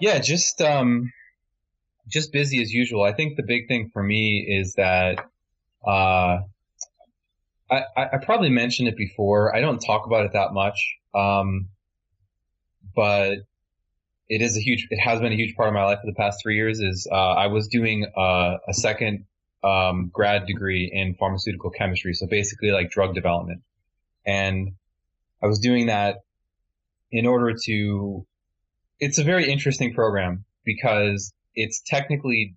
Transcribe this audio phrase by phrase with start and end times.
[0.00, 1.12] Yeah, just um,
[2.08, 3.02] just busy as usual.
[3.02, 5.24] I think the big thing for me is that
[5.86, 6.38] uh,
[7.70, 9.54] I, I probably mentioned it before.
[9.54, 10.78] I don't talk about it that much,
[11.14, 11.68] um,
[12.94, 13.38] but
[14.28, 14.88] it is a huge.
[14.90, 16.80] It has been a huge part of my life for the past three years.
[16.80, 19.26] Is uh, I was doing uh, a second
[19.62, 23.62] um, grad degree in pharmaceutical chemistry, so basically like drug development,
[24.26, 24.72] and
[25.42, 26.20] I was doing that
[27.12, 28.26] in order to.
[29.00, 32.54] It's a very interesting program because it's technically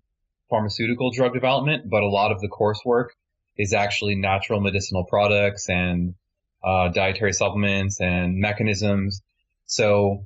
[0.49, 3.07] pharmaceutical drug development, but a lot of the coursework
[3.57, 6.15] is actually natural medicinal products and
[6.63, 9.21] uh, dietary supplements and mechanisms.
[9.65, 10.25] So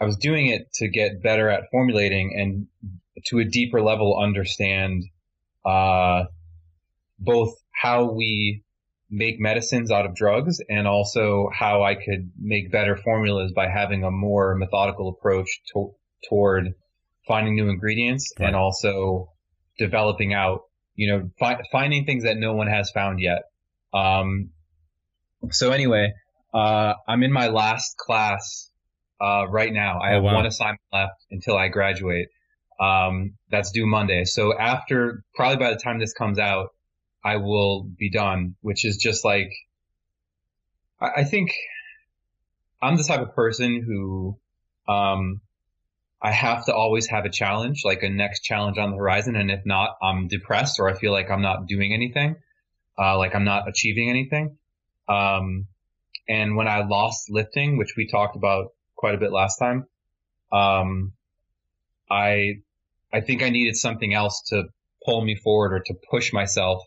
[0.00, 2.66] I was doing it to get better at formulating and
[3.26, 5.04] to a deeper level understand
[5.64, 6.24] uh,
[7.18, 8.62] both how we
[9.12, 14.04] make medicines out of drugs and also how I could make better formulas by having
[14.04, 15.94] a more methodical approach to-
[16.28, 16.74] toward
[17.28, 18.46] finding new ingredients right.
[18.46, 19.30] and also
[19.78, 20.62] developing out,
[20.94, 23.42] you know, fi- finding things that no one has found yet.
[23.92, 24.48] Um,
[25.50, 26.14] so anyway,
[26.54, 28.70] uh, I'm in my last class,
[29.20, 30.00] uh, right now.
[30.00, 30.34] I oh, have wow.
[30.36, 32.28] one assignment left until I graduate.
[32.80, 34.24] Um, that's due Monday.
[34.24, 36.70] So after, probably by the time this comes out,
[37.24, 39.52] I will be done, which is just like,
[41.00, 41.54] I, I think
[42.80, 44.38] I'm the type of person who,
[44.92, 45.40] um,
[46.20, 49.34] I have to always have a challenge, like a next challenge on the horizon.
[49.34, 52.36] And if not, I'm depressed or I feel like I'm not doing anything,
[52.98, 54.56] uh, like I'm not achieving anything.
[55.08, 55.66] Um,
[56.28, 59.86] and when I lost lifting, which we talked about quite a bit last time,
[60.52, 61.12] um,
[62.08, 62.60] I,
[63.12, 64.64] I think I needed something else to
[65.04, 66.82] pull me forward or to push myself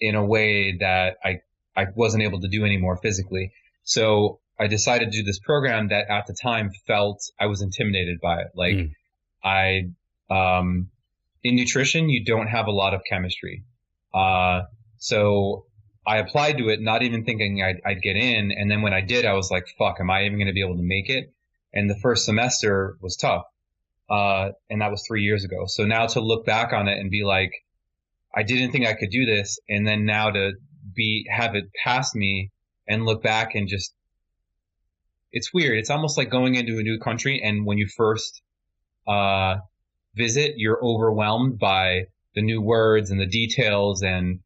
[0.00, 1.40] in a way that I,
[1.76, 3.52] I wasn't able to do anymore physically.
[3.84, 8.20] So I decided to do this program that at the time felt I was intimidated
[8.20, 8.48] by it.
[8.54, 8.92] Like mm.
[9.42, 9.90] I,
[10.30, 10.90] um,
[11.44, 13.64] in nutrition, you don't have a lot of chemistry.
[14.12, 14.62] Uh,
[14.98, 15.66] so
[16.06, 18.50] I applied to it, not even thinking I'd, I'd, get in.
[18.50, 20.64] And then when I did, I was like, fuck, am I even going to be
[20.64, 21.32] able to make it?
[21.72, 23.44] And the first semester was tough.
[24.10, 25.66] Uh, and that was three years ago.
[25.66, 27.52] So now to look back on it and be like,
[28.38, 29.58] I didn't think I could do this.
[29.68, 30.52] And then now to
[30.94, 32.52] be, have it past me
[32.86, 33.92] and look back and just
[35.32, 35.76] it's weird.
[35.76, 38.40] It's almost like going into a new country and when you first
[39.08, 39.56] uh,
[40.14, 42.04] visit, you're overwhelmed by
[42.36, 44.38] the new words and the details and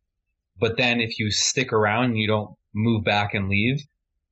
[0.58, 3.82] but then if you stick around and you don't move back and leave,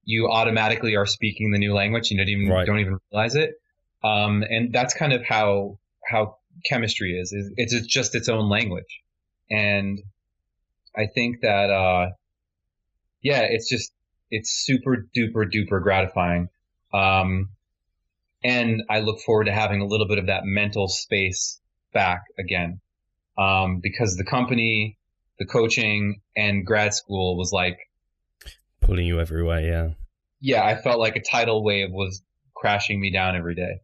[0.04, 2.10] you automatically are speaking the new language.
[2.10, 2.66] You don't even right.
[2.66, 3.54] don't even realize it.
[4.03, 7.34] Um, and that's kind of how how chemistry is.
[7.56, 9.03] It's just its own language,
[9.50, 10.00] and
[10.97, 12.11] I think that uh,
[13.22, 13.93] yeah, it's just
[14.31, 16.49] it's super duper duper gratifying.
[16.93, 17.50] Um,
[18.43, 21.61] and I look forward to having a little bit of that mental space
[21.93, 22.81] back again.
[23.38, 24.99] Um, because the company,
[25.38, 27.78] the coaching and grad school was like
[28.81, 29.67] pulling you every way.
[29.67, 29.91] Yeah.
[30.41, 30.65] Yeah.
[30.65, 32.22] I felt like a tidal wave was
[32.55, 33.81] crashing me down every day.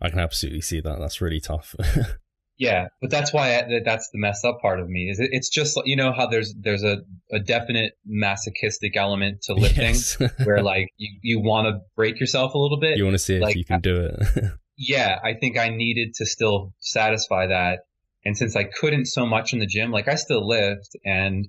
[0.00, 0.98] I can absolutely see that.
[0.98, 1.74] That's really tough.
[2.56, 5.10] Yeah, but that's why I, that's the messed up part of me.
[5.10, 6.98] Is it, it's just you know how there's there's a,
[7.32, 10.16] a definite masochistic element to lifting yes.
[10.44, 12.96] where like you, you want to break yourself a little bit.
[12.96, 14.44] You want to see like, if you can do it.
[14.76, 17.80] yeah, I think I needed to still satisfy that,
[18.24, 21.48] and since I couldn't so much in the gym, like I still lift, and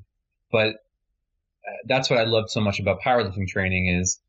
[0.51, 0.69] but
[1.67, 4.19] uh, that's what I loved so much about powerlifting training is,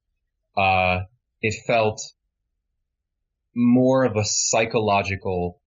[0.57, 1.01] uh,
[1.41, 2.03] it felt
[3.55, 5.59] more of a psychological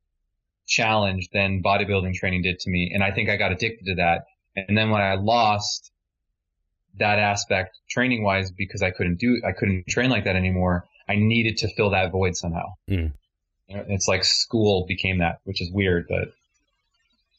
[0.69, 2.91] challenge than bodybuilding training did to me.
[2.93, 4.25] And I think I got addicted to that.
[4.55, 5.91] And then when I lost
[6.97, 11.15] that aspect training wise, because I couldn't do, I couldn't train like that anymore, I
[11.15, 12.67] needed to fill that void somehow.
[12.89, 13.13] Mm.
[13.67, 16.29] It's like school became that, which is weird, but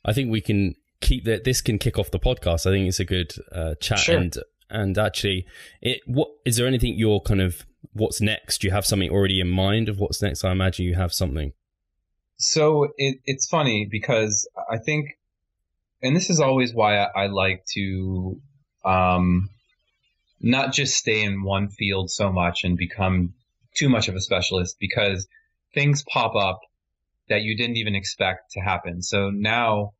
[0.05, 1.45] I think we can keep that.
[1.45, 2.67] This can kick off the podcast.
[2.67, 3.99] I think it's a good uh, chat.
[3.99, 4.17] Sure.
[4.19, 4.37] And,
[4.71, 5.47] and actually,
[5.83, 8.61] it, what is there anything you're kind of, what's next?
[8.61, 10.45] Do you have something already in mind of what's next?
[10.45, 11.53] I imagine you have something.
[12.41, 15.11] So it, it's funny because I think,
[16.03, 18.41] and this is always why I, I like to
[18.83, 19.51] um,
[20.41, 23.35] not just stay in one field so much and become
[23.77, 25.29] too much of a specialist because
[25.75, 26.61] things pop up
[27.29, 29.03] that you didn't even expect to happen.
[29.03, 29.93] So now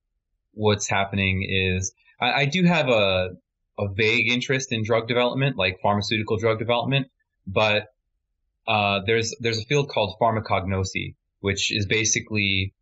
[0.53, 3.31] what's happening is I, I do have a,
[3.79, 7.09] a vague interest in drug development, like pharmaceutical drug development,
[7.47, 7.89] but
[8.67, 12.75] uh, there's there's a field called pharmacognosy, which is basically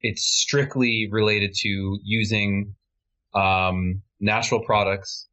[0.00, 2.74] it's strictly related to using
[3.34, 5.26] um, natural products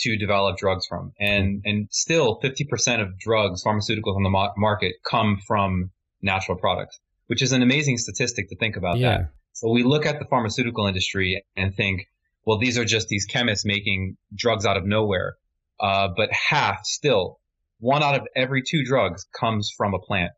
[0.00, 1.12] to develop drugs from.
[1.18, 5.90] And, and still 50% of drugs, pharmaceuticals on the market come from
[6.22, 9.08] natural products, which is an amazing statistic to think about yeah.
[9.08, 9.30] that.
[9.52, 12.06] So we look at the pharmaceutical industry and think,
[12.44, 15.36] well, these are just these chemists making drugs out of nowhere.
[15.80, 17.40] Uh, but half still,
[17.80, 20.32] one out of every two drugs comes from a plant,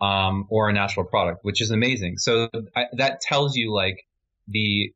[0.00, 2.18] um, or a natural product, which is amazing.
[2.18, 4.06] So I, that tells you like
[4.48, 4.92] the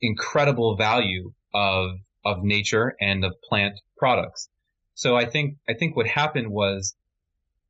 [0.00, 4.48] incredible value of of nature and of plant products.
[4.94, 6.94] So I think I think what happened was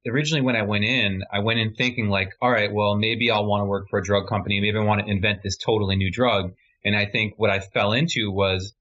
[0.06, 3.46] originally when I went in, I went in thinking like, all right, well maybe I'll
[3.46, 6.10] want to work for a drug company, maybe I want to invent this totally new
[6.10, 6.54] drug.
[6.84, 8.72] And I think what I fell into was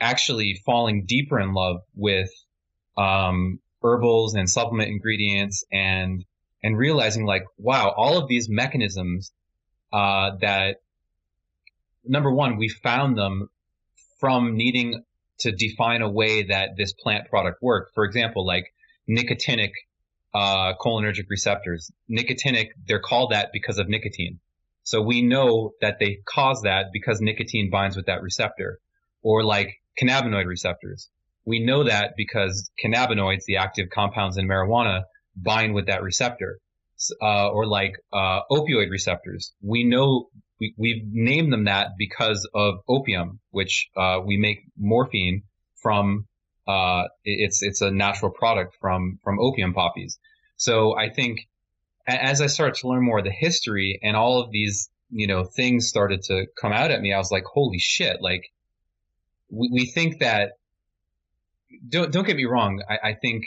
[0.00, 2.30] actually falling deeper in love with
[2.96, 6.24] um, herbals and supplement ingredients and
[6.66, 9.30] and realizing like, wow, all of these mechanisms
[9.92, 10.78] uh, that
[12.04, 13.48] number one, we found them
[14.18, 15.04] from needing
[15.38, 17.94] to define a way that this plant product worked.
[17.94, 18.64] For example, like
[19.08, 19.70] nicotinic
[20.34, 21.92] uh, cholinergic receptors.
[22.10, 24.40] Nicotinic, they're called that because of nicotine.
[24.82, 28.80] So we know that they cause that because nicotine binds with that receptor.
[29.22, 29.68] Or like
[30.02, 31.10] cannabinoid receptors.
[31.44, 35.02] We know that because cannabinoids, the active compounds in marijuana,
[35.36, 36.58] bind with that receptor.
[37.20, 39.52] Uh, or like uh, opioid receptors.
[39.60, 45.42] We know we, we've named them that because of opium, which uh, we make morphine
[45.82, 46.26] from.
[46.66, 50.18] Uh, it's it's a natural product from from opium poppies.
[50.56, 51.40] So I think
[52.06, 55.44] as I started to learn more of the history and all of these you know
[55.44, 58.22] things started to come out at me, I was like, holy shit!
[58.22, 58.44] Like
[59.50, 60.52] we, we think that.
[61.86, 62.82] Don't don't get me wrong.
[62.88, 63.44] I, I think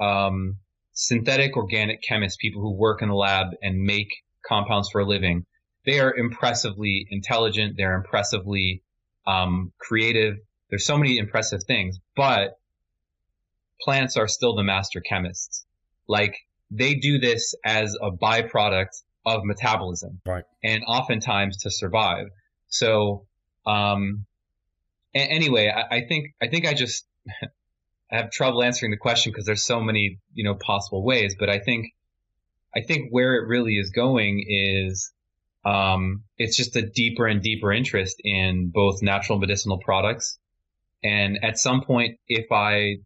[0.00, 0.56] um,
[0.96, 4.08] synthetic organic chemists, people who work in the lab and make
[4.44, 5.44] compounds for a living,
[5.84, 7.74] they are impressively intelligent.
[7.76, 8.82] They're impressively
[9.26, 10.38] um, creative.
[10.70, 12.58] There's so many impressive things, but
[13.80, 15.64] plants are still the master chemists.
[16.08, 16.34] Like
[16.70, 20.44] they do this as a byproduct of metabolism, right?
[20.64, 22.28] And oftentimes to survive.
[22.68, 23.26] So,
[23.66, 24.24] um,
[25.14, 27.06] a- anyway, I, I think I think I just
[28.10, 31.34] I have trouble answering the question because there's so many you know possible ways.
[31.38, 31.86] But I think
[32.74, 35.12] I think where it really is going is
[35.64, 40.38] um, it's just a deeper and deeper interest in both natural medicinal products.
[41.02, 42.98] And at some point, if I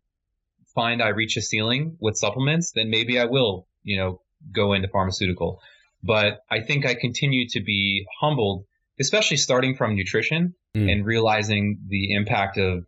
[0.74, 4.20] find I reach a ceiling with supplements, then maybe I will, you know,
[4.54, 5.60] go into pharmaceutical.
[6.02, 8.64] But I think I continue to be humbled,
[8.98, 10.90] especially starting from nutrition mm.
[10.90, 12.84] and realizing the impact of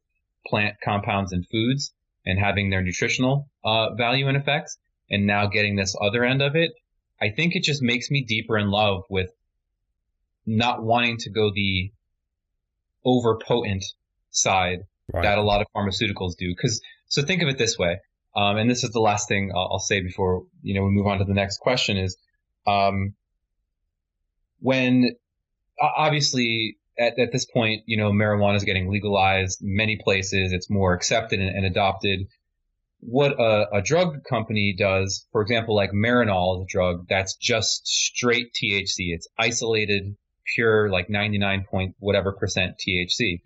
[0.47, 1.93] plant compounds and foods
[2.25, 4.79] and having their nutritional uh, value and effects,
[5.11, 6.73] and now getting this other end of it.
[7.21, 9.31] I think it just makes me deeper in love with
[10.47, 11.93] not wanting to go the
[13.05, 13.85] over potent
[14.31, 14.81] side
[15.13, 15.23] right.
[15.23, 16.55] that a lot of pharmaceuticals do.
[16.61, 17.99] Cause, so think of it this way.
[18.35, 21.07] Um, and this is the last thing I'll, I'll, say before, you know, we move
[21.07, 22.17] on to the next question is,
[22.67, 23.15] um,
[24.61, 25.17] when
[25.81, 30.53] obviously at, at this point, you know, marijuana is getting legalized many places.
[30.53, 32.27] It's more accepted and, and adopted.
[33.01, 37.87] What a, a, drug company does, for example, like Marinol is a drug that's just
[37.87, 39.13] straight THC.
[39.13, 40.17] It's isolated
[40.55, 43.41] pure like 99 point whatever percent THC.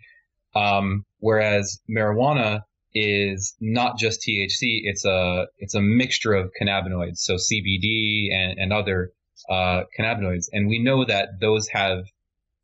[0.55, 2.61] Um, whereas marijuana
[2.93, 7.17] is not just THC, it's a, it's a mixture of cannabinoids.
[7.17, 9.11] So CBD and, and other,
[9.49, 10.49] uh, cannabinoids.
[10.51, 12.05] And we know that those have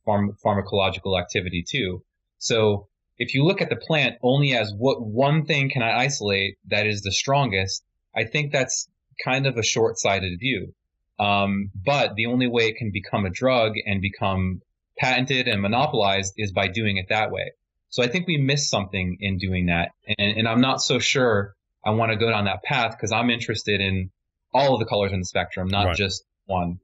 [0.08, 2.04] pharm- pharmacological activity too.
[2.38, 6.58] So if you look at the plant only as what one thing can I isolate
[6.68, 7.84] that is the strongest,
[8.16, 8.88] I think that's
[9.24, 10.74] kind of a short-sighted view.
[11.20, 14.62] Um, but the only way it can become a drug and become
[14.98, 17.52] patented and monopolized is by doing it that way.
[17.90, 19.92] So I think we missed something in doing that.
[20.18, 21.54] And, and I'm not so sure
[21.86, 24.10] I want to go down that path because I'm interested in
[24.54, 25.96] all of the colors in the spectrum, not right.
[25.96, 26.80] just one.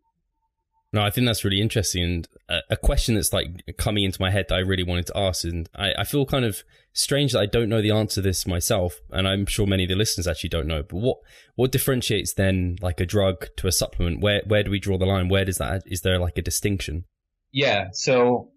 [0.92, 2.04] No, I think that's really interesting.
[2.04, 2.28] And
[2.70, 5.44] a, question that's like coming into my head that I really wanted to ask.
[5.44, 8.48] And I, I, feel kind of strange that I don't know the answer to this
[8.48, 9.00] myself.
[9.12, 10.82] And I'm sure many of the listeners actually don't know.
[10.82, 11.18] But what,
[11.54, 14.22] what differentiates then like a drug to a supplement?
[14.22, 15.30] Where, where do we draw the line?
[15.30, 17.06] Where does that, is there like a distinction?
[17.52, 17.90] Yeah.
[17.94, 18.50] So,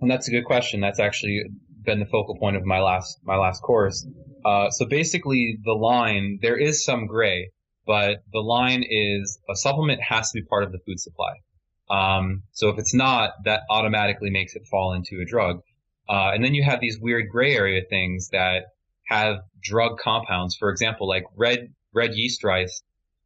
[0.00, 0.80] and that's a good question.
[0.80, 1.42] That's actually
[1.84, 4.04] been the focal point of my last, my last course.
[4.44, 7.50] Uh, so basically the line, there is some gray,
[7.86, 11.34] but the line is a supplement has to be part of the food supply.
[11.92, 15.60] Um, so if it's not, that automatically makes it fall into a drug.
[16.08, 18.64] Uh, and then you have these weird gray area things that
[19.08, 20.56] have drug compounds.
[20.56, 22.82] For example, like red red yeast rice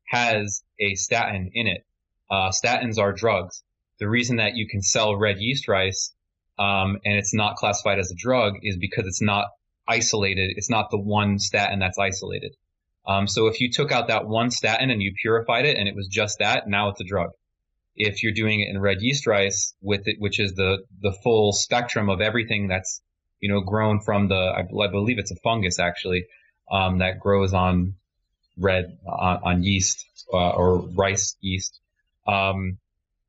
[0.09, 1.87] has a statin in it.
[2.29, 3.63] Uh, statins are drugs.
[4.01, 6.13] The reason that you can sell red yeast rice
[6.59, 9.47] um, and it's not classified as a drug is because it's not
[9.87, 10.55] isolated.
[10.57, 12.53] It's not the one statin that's isolated.
[13.07, 15.95] Um, so if you took out that one statin and you purified it and it
[15.95, 17.31] was just that, now it's a drug.
[17.97, 21.53] If you're doing it in red yeast rice with it, which is the, the full
[21.53, 23.01] spectrum of everything that's,
[23.41, 26.27] you know, grown from the, I, I believe it's a fungus actually,
[26.71, 27.95] um, that grows on
[28.59, 31.81] red, on, on yeast, uh, or rice yeast,
[32.27, 32.79] um,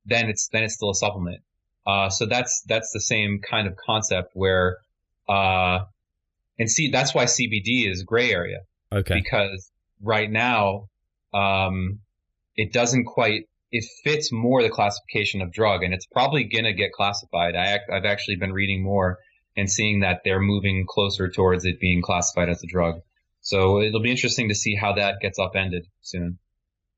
[0.06, 1.42] then it's, then it's still a supplement.
[1.86, 4.78] Uh, so that's, that's the same kind of concept where,
[5.30, 5.80] uh,
[6.60, 8.60] and see, that's why CBD is gray area
[8.92, 9.14] Okay.
[9.14, 9.70] because
[10.02, 10.90] right now,
[11.34, 12.00] um,
[12.56, 16.74] it doesn't quite, it fits more the classification of drug and it's probably going to
[16.74, 17.56] get classified.
[17.56, 19.20] I, I've actually been reading more
[19.56, 23.02] and seeing that they're moving closer towards it being classified as a drug.
[23.42, 26.38] So it'll be interesting to see how that gets upended soon.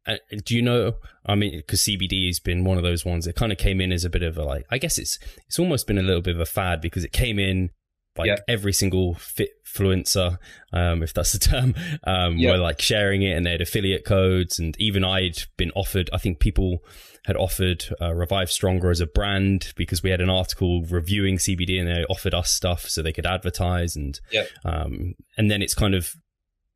[0.06, 0.94] Uh, do you know?
[1.26, 3.28] I mean, because CBD has been one of those ones.
[3.28, 4.66] It kind of came in as a bit of a like.
[4.72, 7.38] I guess it's it's almost been a little bit of a fad because it came
[7.38, 7.70] in
[8.18, 8.38] like Yeah.
[8.48, 10.38] every single fitfluencer,
[10.74, 12.52] um, if that's the term, um, Yeah.
[12.52, 14.60] were like sharing it and they had affiliate codes.
[14.60, 16.84] And even I'd been offered, I think people
[17.26, 21.80] had offered uh, Revive Stronger as a brand because we had an article reviewing CBD
[21.80, 23.96] and they offered us stuff so they could advertise.
[23.96, 24.50] And, Yep.
[24.66, 26.16] um, and then it's kind of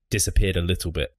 [0.10, 1.10] disappeared a little bit.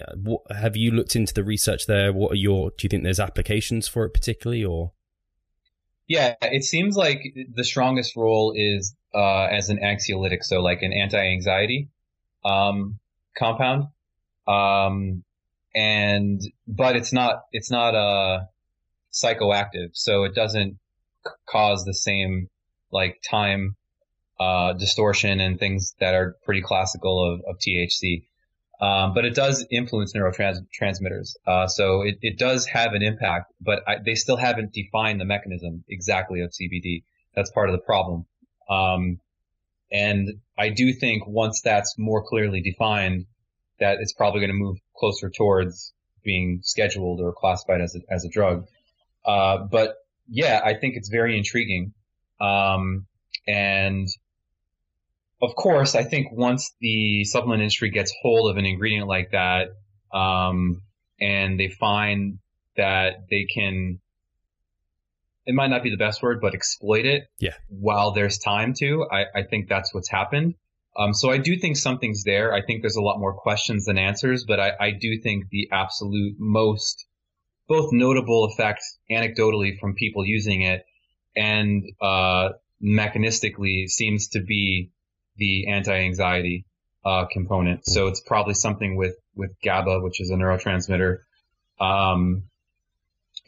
[0.00, 2.12] Uh, what, have you looked into the research there?
[2.12, 4.92] What are your, do you think there's applications for it particularly or?
[6.08, 7.20] Yeah, it seems like
[7.54, 11.88] the strongest role is uh, as an anxiolytic, so like an anti-anxiety
[12.44, 12.98] um,
[13.36, 13.88] compound.
[14.46, 15.24] Um,
[15.74, 18.40] and but it's not it's not uh,
[19.12, 20.78] psychoactive, so it doesn't
[21.26, 22.48] c- cause the same
[22.90, 23.76] like time
[24.38, 28.24] uh, distortion and things that are pretty classical of, of THC.
[28.80, 31.36] Um, but it does influence neurotransmitters.
[31.46, 35.24] Uh, so it, it does have an impact, but I, they still haven't defined the
[35.24, 37.04] mechanism exactly of CBD.
[37.36, 38.26] That's part of the problem.
[38.68, 39.20] Um,
[39.90, 43.26] and I do think once that's more clearly defined,
[43.78, 45.92] that it's probably going to move closer towards
[46.24, 48.66] being scheduled or classified as a, as a drug.
[49.24, 49.96] Uh, but
[50.28, 51.92] yeah, I think it's very intriguing.
[52.40, 53.06] Um,
[53.46, 54.08] and
[55.40, 59.70] of course, I think once the supplement industry gets hold of an ingredient like that,
[60.16, 60.82] um,
[61.20, 62.38] and they find
[62.76, 63.98] that they can,
[65.46, 67.54] it might not be the best word, but exploit it Yeah.
[67.68, 70.54] while there's time to, I, I think that's what's happened.
[70.96, 72.52] Um, so I do think something's there.
[72.52, 75.68] I think there's a lot more questions than answers, but I, I do think the
[75.72, 77.06] absolute most,
[77.66, 80.84] both notable effect anecdotally from people using it
[81.34, 82.50] and, uh,
[82.84, 84.90] mechanistically seems to be
[85.36, 86.66] the anti-anxiety
[87.04, 87.86] uh, component.
[87.86, 91.18] So it's probably something with with GABA, which is a neurotransmitter.
[91.80, 92.44] Um,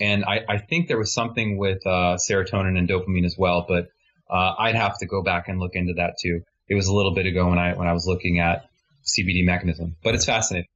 [0.01, 3.89] and I, I think there was something with uh, serotonin and dopamine as well, but
[4.31, 6.43] uh, I'd have to go back and look into that too.
[6.69, 8.65] It was a little bit ago when I when I was looking at
[9.05, 10.69] CBD mechanism, but it's fascinating.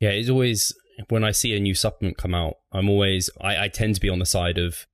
[0.00, 0.72] Yeah, it's always
[1.08, 4.08] when I see a new supplement come out, I'm always I, I tend to be
[4.08, 4.86] on the side of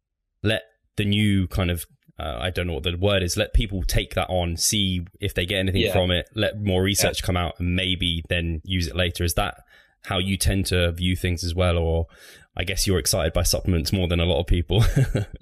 [0.43, 0.63] let
[0.97, 1.87] the new kind of
[2.19, 3.37] uh, I don't know what the word is.
[3.37, 5.93] Let people take that on, see if they get anything Yeah.
[5.93, 6.29] from it.
[6.35, 9.25] Let more research come out, and maybe then use it later.
[9.25, 9.57] Is that
[10.05, 12.07] how you tend to view things as well, or
[12.57, 14.85] I guess you're excited by supplements more than a lot of people?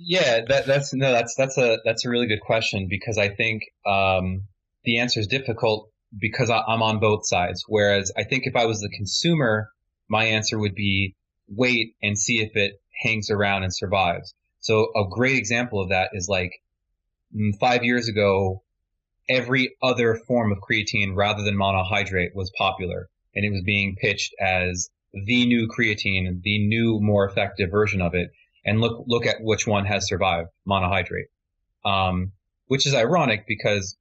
[0.03, 3.63] Yeah, that, that's no, that's that's a that's a really good question because I think
[3.87, 4.49] um,
[4.83, 5.89] the answer is difficult
[6.19, 7.65] because I, I'm on both sides.
[7.69, 9.71] Whereas I think if I was the consumer,
[10.09, 11.15] my answer would be
[11.47, 14.35] wait and see if it hangs around and survives.
[14.59, 16.53] So a great example of that is like
[17.35, 18.63] mm, five years ago,
[19.29, 24.35] every other form of creatine rather than monohydrate was popular, and it was being pitched
[24.41, 28.31] as the new creatine, the new more effective version of it
[28.65, 31.29] and look look at which one has survived monohydrate.
[31.85, 32.33] Um,
[32.71, 33.97] which is ironic because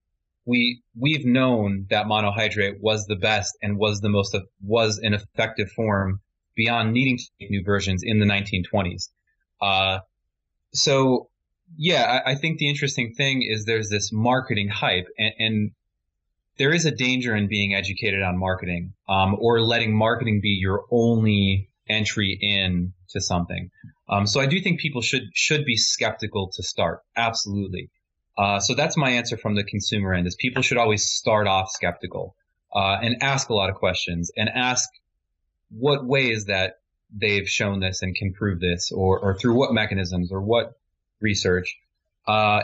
[0.46, 5.72] we we've known that monohydrate was the best and was the most was an effective
[5.72, 6.22] form
[6.56, 9.10] beyond needing new versions in the 1920s
[9.60, 10.00] uh,
[10.72, 11.30] so
[11.78, 15.72] yeah I, I think the interesting thing is there's this marketing hype and, and
[16.60, 20.86] there is a danger in being educated on marketing um, or letting marketing be your
[20.92, 23.72] only entry in to something
[24.10, 27.02] um, so I do think people should should be skeptical to start.
[27.16, 27.90] Absolutely.
[28.38, 31.70] Uh, so that's my answer from the consumer end: is people should always start off
[31.70, 32.36] skeptical
[32.74, 34.90] uh, and ask a lot of questions and ask
[35.70, 36.76] what ways that
[37.16, 40.74] they've shown this and can prove this, or or through what mechanisms or what
[41.22, 41.78] research.
[42.28, 42.64] Uh,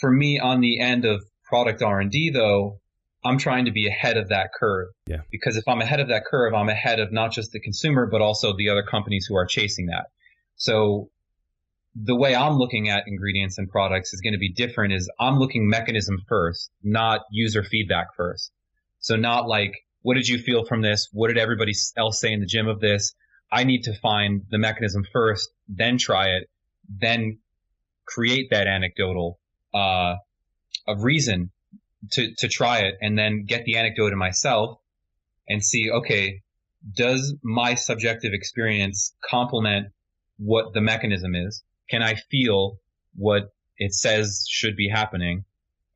[0.00, 2.80] for me, on the end of product R and D, though,
[3.24, 4.88] I'm trying to be ahead of that curve.
[5.06, 5.22] Yeah.
[5.30, 8.20] Because if I'm ahead of that curve, I'm ahead of not just the consumer, but
[8.20, 10.06] also the other companies who are chasing that.
[10.56, 11.10] So
[11.94, 15.38] the way I'm looking at ingredients and products is going to be different is I'm
[15.38, 18.52] looking mechanism first, not user feedback first.
[18.98, 21.08] So not like, what did you feel from this?
[21.12, 23.14] What did everybody else say in the gym of this?
[23.50, 26.50] I need to find the mechanism first, then try it,
[26.88, 27.38] then
[28.04, 29.38] create that anecdotal,
[29.72, 30.16] uh,
[30.86, 31.50] a reason
[32.12, 34.78] to, to try it and then get the anecdote in myself
[35.48, 36.42] and see, okay,
[36.96, 39.88] does my subjective experience complement
[40.38, 41.62] what the mechanism is?
[41.88, 42.78] Can I feel
[43.14, 45.44] what it says should be happening?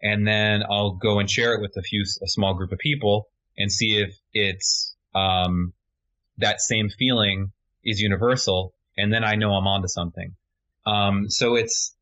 [0.02, 3.28] And then I'll go and share it with a few, a small group of people
[3.56, 5.72] and see if it's, um,
[6.38, 7.52] that same feeling
[7.84, 8.74] is universal.
[8.96, 10.34] And then I know I'm onto something.
[10.86, 11.94] Um, so it's,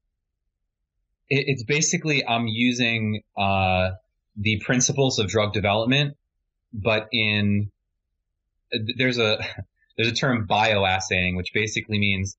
[1.28, 3.90] it, it's basically I'm using, uh,
[4.36, 6.16] the principles of drug development,
[6.72, 7.70] but in
[8.96, 9.38] there's a
[9.96, 12.36] there's a term bioassaying, which basically means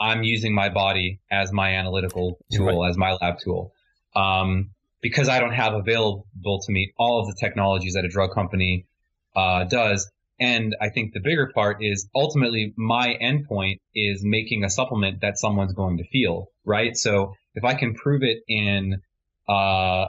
[0.00, 2.90] I'm using my body as my analytical tool, right.
[2.90, 3.72] as my lab tool.
[4.14, 4.70] Um,
[5.02, 8.86] because I don't have available to me all of the technologies that a drug company
[9.34, 10.10] uh, does.
[10.38, 15.38] And I think the bigger part is ultimately my endpoint is making a supplement that
[15.38, 16.96] someone's going to feel, right?
[16.96, 19.02] So if I can prove it in
[19.48, 20.06] uh,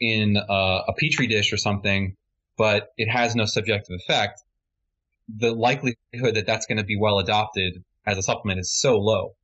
[0.00, 2.16] in a, a petri dish or something,
[2.56, 4.42] but it has no subjective effect,
[5.28, 9.34] the likelihood that that's going to be well adopted as a supplement is so low.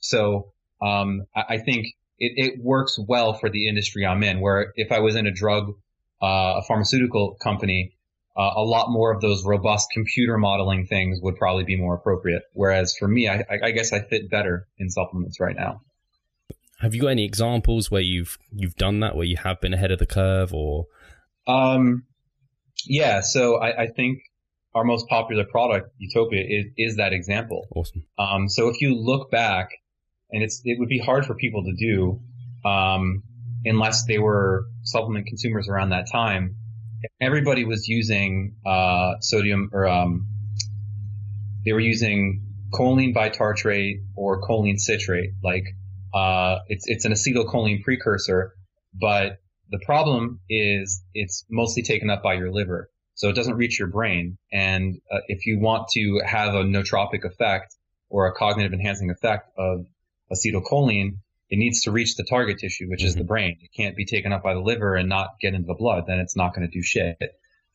[0.00, 0.52] So
[0.82, 1.86] um, I, I, think
[2.18, 4.40] it, it, works well for the industry I'm in.
[4.40, 5.74] Where if I was in a drug,
[6.22, 7.94] uh, a pharmaceutical company,
[8.36, 12.42] uh, a lot more of those robust computer modeling things would probably be more appropriate.
[12.52, 15.82] Whereas for me, I, I guess I fit better in supplements right now.
[16.80, 19.90] Have you got any examples where you've you've done that, where you have been ahead
[19.90, 20.86] of the curve, or?
[21.46, 22.04] Um,
[22.86, 23.20] yeah.
[23.20, 24.18] So I, I think
[24.74, 27.66] our most popular product, Utopia, is, is that example.
[27.74, 28.04] Awesome.
[28.18, 29.68] Um, so if you look back,
[30.30, 32.20] and it's it would be hard for people to do,
[32.68, 33.22] um,
[33.64, 36.56] unless they were supplement consumers around that time.
[37.20, 40.26] Everybody was using uh, sodium or um,
[41.64, 45.30] they were using choline bitartrate or choline citrate.
[45.42, 45.64] Like
[46.14, 48.54] uh, it's it's an acetylcholine precursor,
[48.98, 49.38] but
[49.70, 52.90] the problem is it's mostly taken up by your liver.
[53.14, 54.38] So it doesn't reach your brain.
[54.52, 57.74] And uh, if you want to have a nootropic effect
[58.08, 59.86] or a cognitive enhancing effect of
[60.32, 63.08] acetylcholine, it needs to reach the target tissue, which mm-hmm.
[63.08, 63.58] is the brain.
[63.60, 66.04] It can't be taken up by the liver and not get into the blood.
[66.06, 67.18] Then it's not going to do shit.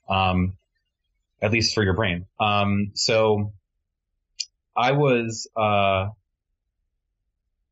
[0.10, 0.54] Um,
[1.42, 2.26] at least for your brain.
[2.40, 3.54] Um, so
[4.76, 6.08] I was, uh,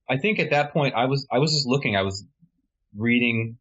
[0.09, 2.25] I think at that point I was, I was just looking, I was
[2.95, 3.57] reading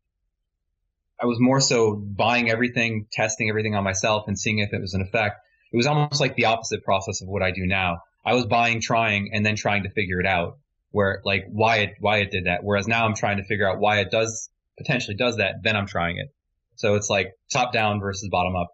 [1.20, 4.94] I was more so buying everything, testing everything on myself and seeing if it was
[4.94, 5.36] an effect.
[5.72, 8.02] It was almost like the opposite process of what I do now.
[8.24, 10.58] I was buying, trying, and then trying to figure it out
[10.90, 12.62] where like why it, why it did that.
[12.62, 15.56] Whereas now I'm trying to figure out why it does potentially does that.
[15.62, 16.28] Then I'm trying it.
[16.74, 18.68] So it's like top down versus bottom up.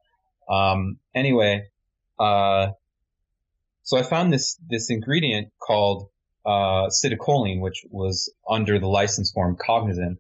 [0.51, 1.69] Um, anyway,
[2.19, 2.69] uh,
[3.85, 6.09] so I found this, this ingredient called,
[6.45, 10.17] uh, citicoline, which was under the license form Cognizin,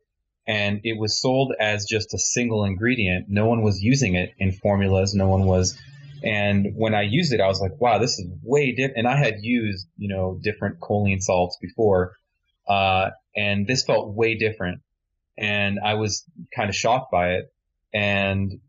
[0.46, 3.26] and it was sold as just a single ingredient.
[3.28, 5.14] No one was using it in formulas.
[5.14, 5.78] No one was.
[6.24, 8.98] And when I used it, I was like, wow, this is way different.
[8.98, 12.14] And I had used, you know, different choline salts before.
[12.68, 14.80] Uh, and this felt way different.
[15.36, 17.52] And I was kind of shocked by it.
[17.92, 18.60] And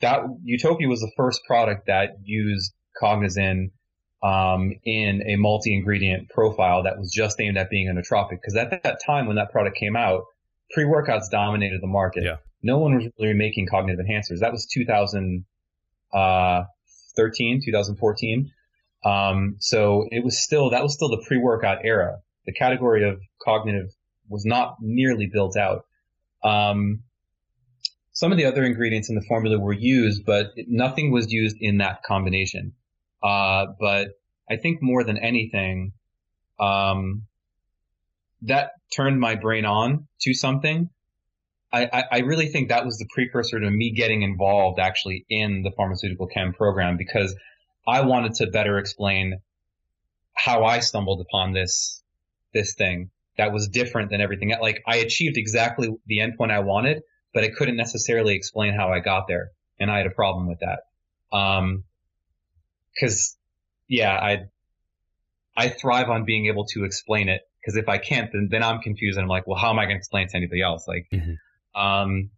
[0.00, 3.70] that Utopia was the first product that used Cognizin
[4.22, 8.38] um, in a multi-ingredient profile that was just aimed at being a nootropic.
[8.42, 10.24] Because at that time when that product came out,
[10.72, 12.24] pre-workouts dominated the market.
[12.24, 12.36] Yeah.
[12.62, 14.40] No one was really making cognitive enhancers.
[14.40, 15.44] That was 2013,
[16.12, 16.64] uh,
[17.64, 18.50] 2014.
[19.02, 22.18] Um, so it was still, that was still the pre-workout era.
[22.44, 23.88] The category of cognitive
[24.28, 25.84] was not nearly built out.
[26.44, 27.02] Um,
[28.12, 31.78] some of the other ingredients in the formula were used, but nothing was used in
[31.78, 32.74] that combination.
[33.22, 34.08] Uh, but
[34.50, 35.92] I think more than anything,
[36.58, 37.22] um,
[38.42, 40.90] that turned my brain on to something.
[41.72, 45.62] I, I, I, really think that was the precursor to me getting involved actually in
[45.62, 47.36] the pharmaceutical chem program because
[47.86, 49.40] I wanted to better explain
[50.34, 52.02] how I stumbled upon this,
[52.52, 54.52] this thing that was different than everything.
[54.60, 57.02] Like I achieved exactly the endpoint I wanted,
[57.32, 59.50] but I couldn't necessarily explain how I got there.
[59.78, 61.36] And I had a problem with that.
[61.36, 61.84] Um,
[63.00, 63.36] cause
[63.88, 64.44] yeah, I,
[65.56, 68.80] I thrive on being able to explain it because if I can't, then, then I'm
[68.80, 70.86] confused and I'm like, well, how am I going to explain it to anybody else?
[70.86, 71.80] Like, mm-hmm.
[71.80, 72.30] um,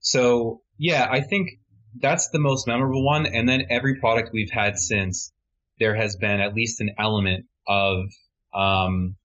[0.00, 1.50] so yeah, I think
[1.98, 3.26] that's the most memorable one.
[3.26, 5.32] And then every product we've had since
[5.78, 8.06] there has been at least an element of,
[8.52, 9.16] um,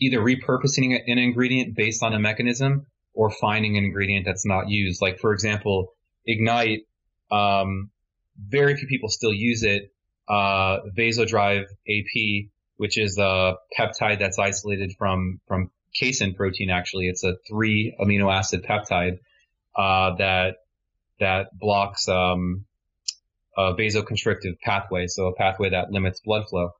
[0.00, 5.02] either repurposing an ingredient based on a mechanism or finding an ingredient that's not used.
[5.02, 5.92] Like for example,
[6.24, 6.82] Ignite,
[7.30, 7.90] um,
[8.38, 9.92] very few people still use it.
[10.28, 16.70] Uh, Vasodrive AP, which is a peptide that's isolated from from casein protein.
[16.70, 19.18] Actually, it's a three amino acid peptide
[19.74, 20.56] uh, that
[21.18, 22.64] that blocks um,
[23.56, 26.70] a vasoconstrictive pathway, so a pathway that limits blood flow.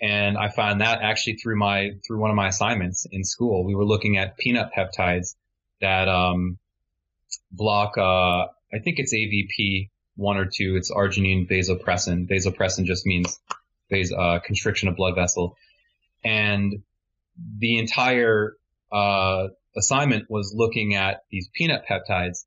[0.00, 3.64] And I found that actually through my through one of my assignments in school.
[3.64, 5.34] We were looking at peanut peptides
[5.80, 6.58] that um,
[7.50, 7.98] block.
[7.98, 10.76] Uh, I think it's AVP one or two.
[10.76, 12.28] It's arginine vasopressin.
[12.28, 13.40] Vasopressin just means
[13.90, 15.56] vas- uh, constriction of blood vessel,
[16.24, 16.82] and
[17.58, 18.56] the entire
[18.92, 22.44] uh, assignment was looking at these peanut peptides.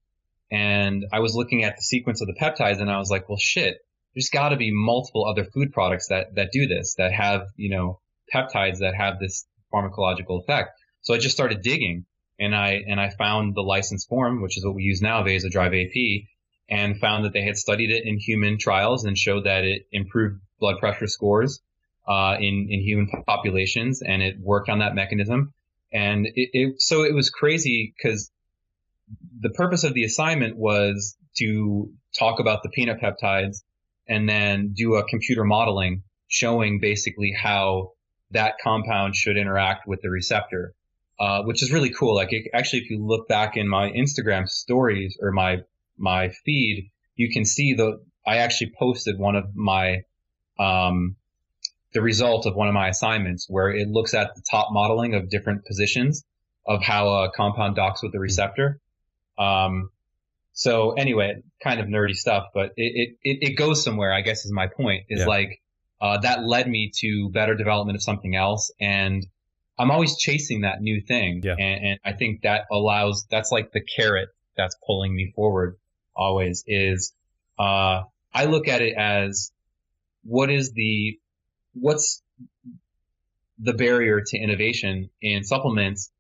[0.51, 3.39] And I was looking at the sequence of the peptides and I was like, well,
[3.39, 3.77] shit,
[4.13, 7.69] there's got to be multiple other food products that, that do this, that have, you
[7.69, 7.99] know,
[8.33, 10.69] peptides that have this pharmacological effect.
[11.01, 12.05] So I just started digging
[12.39, 15.85] and I, and I found the license form, which is what we use now, Vasodrive
[15.85, 16.27] AP,
[16.69, 20.39] and found that they had studied it in human trials and showed that it improved
[20.59, 21.61] blood pressure scores,
[22.07, 25.53] uh, in, in human populations and it worked on that mechanism.
[25.91, 28.31] And it, it so it was crazy because
[29.39, 33.63] the purpose of the assignment was to talk about the peanut peptides
[34.07, 37.91] and then do a computer modeling showing basically how
[38.31, 40.73] that compound should interact with the receptor,
[41.19, 42.15] uh, which is really cool.
[42.15, 45.57] Like it, actually, if you look back in my Instagram stories or my
[46.03, 50.03] my feed, you can see the I actually posted one of my
[50.59, 51.15] um,
[51.93, 55.29] the result of one of my assignments where it looks at the top modeling of
[55.29, 56.23] different positions
[56.65, 58.23] of how a compound docks with the hmm.
[58.23, 58.79] receptor.
[59.37, 59.89] Um,
[60.53, 64.51] so anyway, kind of nerdy stuff, but it, it, it goes somewhere, I guess is
[64.51, 65.25] my point, is yeah.
[65.25, 65.61] like,
[65.99, 68.71] uh, that led me to better development of something else.
[68.79, 69.25] And
[69.79, 71.41] I'm always chasing that new thing.
[71.43, 71.55] Yeah.
[71.57, 75.77] And, and I think that allows, that's like the carrot that's pulling me forward
[76.15, 77.13] always is,
[77.59, 79.51] uh, I look at it as
[80.23, 81.19] what is the
[81.73, 82.21] what's
[83.59, 86.11] the barrier to innovation in supplements?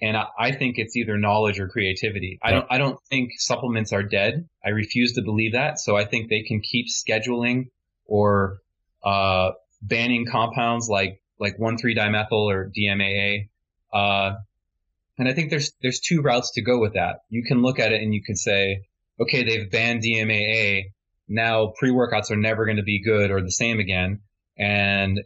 [0.00, 2.38] And I, I think it's either knowledge or creativity.
[2.42, 4.48] I don't, I don't think supplements are dead.
[4.64, 5.78] I refuse to believe that.
[5.80, 7.70] So I think they can keep scheduling
[8.04, 8.58] or,
[9.02, 13.48] uh, banning compounds like, like 1,3-dimethyl or DMAA.
[13.92, 14.36] Uh,
[15.18, 17.22] and I think there's, there's two routes to go with that.
[17.28, 18.87] You can look at it and you can say,
[19.20, 20.92] okay, they've banned DMAA.
[21.28, 24.20] Now pre-workouts are never going to be good or the same again.
[24.56, 25.20] And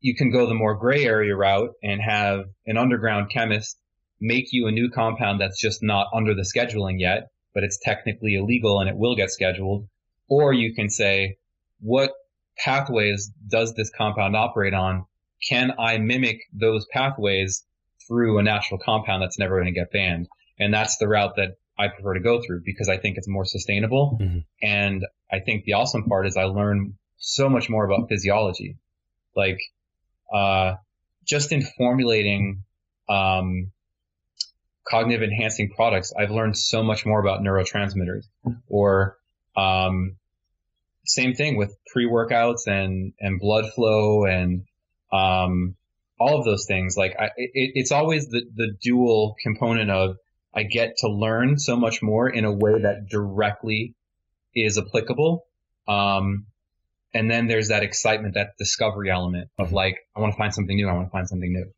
[0.00, 3.78] you can go the more gray area route and have an underground chemist
[4.22, 8.36] make you a new compound that's just not under the scheduling yet, but it's technically
[8.36, 9.88] illegal and it will get scheduled.
[10.28, 11.36] Or you can say,
[11.80, 12.12] what
[12.56, 15.06] pathways does this compound operate on?
[15.46, 17.64] Can I mimic those pathways
[18.06, 20.28] through a natural compound that's never going to get banned?
[20.58, 23.44] And that's the route that I prefer to go through because I think it's more
[23.44, 24.18] sustainable.
[24.20, 24.38] Mm-hmm.
[24.62, 28.76] And I think the awesome part is I learn so much more about physiology.
[29.34, 29.58] Like,
[30.32, 30.74] uh,
[31.26, 32.64] just in formulating,
[33.08, 33.70] um,
[34.86, 38.24] cognitive enhancing products, I've learned so much more about neurotransmitters
[38.68, 39.16] or,
[39.56, 40.16] um,
[41.04, 44.64] same thing with pre-workouts and, and blood flow and,
[45.12, 45.76] um,
[46.20, 46.96] all of those things.
[46.96, 50.16] Like I, it, it's always the, the dual component of
[50.54, 53.94] I get to learn so much more in a way that directly
[54.54, 55.46] is applicable.
[55.88, 56.46] Um,
[57.14, 59.76] and then there's that excitement, that discovery element of mm-hmm.
[59.76, 60.88] like, I want to find something new.
[60.88, 61.72] I want to find something new.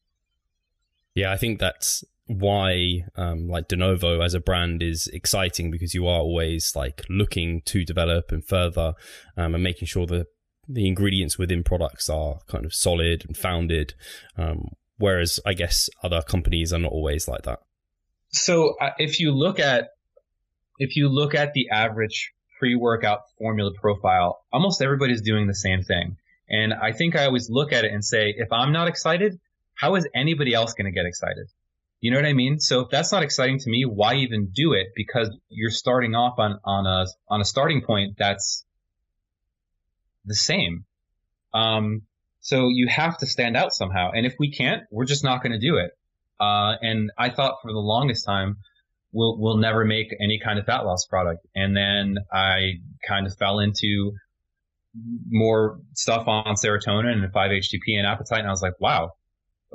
[1.15, 5.95] Yeah, I think that's why um, like de novo as a brand is exciting because
[5.95, 8.95] you are always like looking to develop and further
[9.37, 10.27] um, and making sure that
[10.67, 13.93] the ingredients within products are kind of solid and founded
[14.39, 17.59] um, whereas i guess other companies are not always like that
[18.37, 19.91] so uh, if you look at
[20.79, 26.17] if you look at the average pre-workout formula profile, almost everybody's doing the same thing.
[26.49, 29.39] And I think I always look at it and say, if I'm not excited,
[29.75, 31.47] how is anybody else going to get excited?
[32.01, 32.59] You know what I mean?
[32.61, 34.89] So if that's not exciting to me, why even do it?
[34.95, 38.65] Because you're starting off on, on a, on a starting point that's
[40.25, 40.85] the same.
[41.55, 42.03] Um,
[42.41, 44.11] so you have to stand out somehow.
[44.13, 45.93] And if we can't, we're just not going to do it.
[46.45, 48.57] Uh, and I thought for the longest time,
[49.13, 51.47] we'll, we'll never make any kind of fat loss product.
[51.55, 54.13] And then I kind of fell into
[55.29, 58.41] more stuff on serotonin and 5-HTP and appetite.
[58.41, 59.13] And I was like, wow,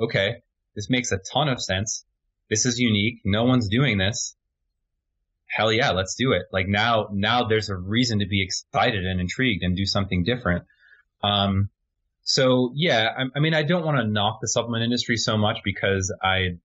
[0.00, 0.36] okay,
[0.76, 2.04] this makes a ton of sense.
[2.48, 3.20] This is unique.
[3.24, 4.36] No one's doing this.
[5.46, 6.42] Hell yeah, let's do it.
[6.52, 10.64] Like now, now there's a reason to be excited and intrigued and do something different.
[11.22, 11.70] Um,
[12.22, 15.58] so yeah, I, I mean, I don't want to knock the supplement industry so much
[15.64, 16.58] because I,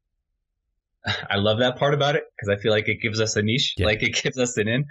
[1.30, 3.76] I love that part about it because I feel like it gives us a niche,
[3.78, 3.86] yeah.
[3.86, 4.86] like it gives us an in.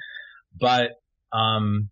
[0.59, 0.93] But
[1.33, 1.91] um,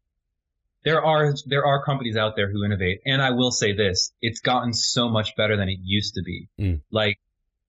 [0.85, 4.41] there are there are companies out there who innovate, and I will say this: it's
[4.41, 6.49] gotten so much better than it used to be.
[6.61, 6.81] Mm.
[6.91, 7.19] Like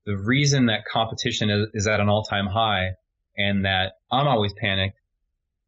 [0.06, 2.92] the reason that competition is, is at an all time high,
[3.38, 4.98] and that I'm always panicked,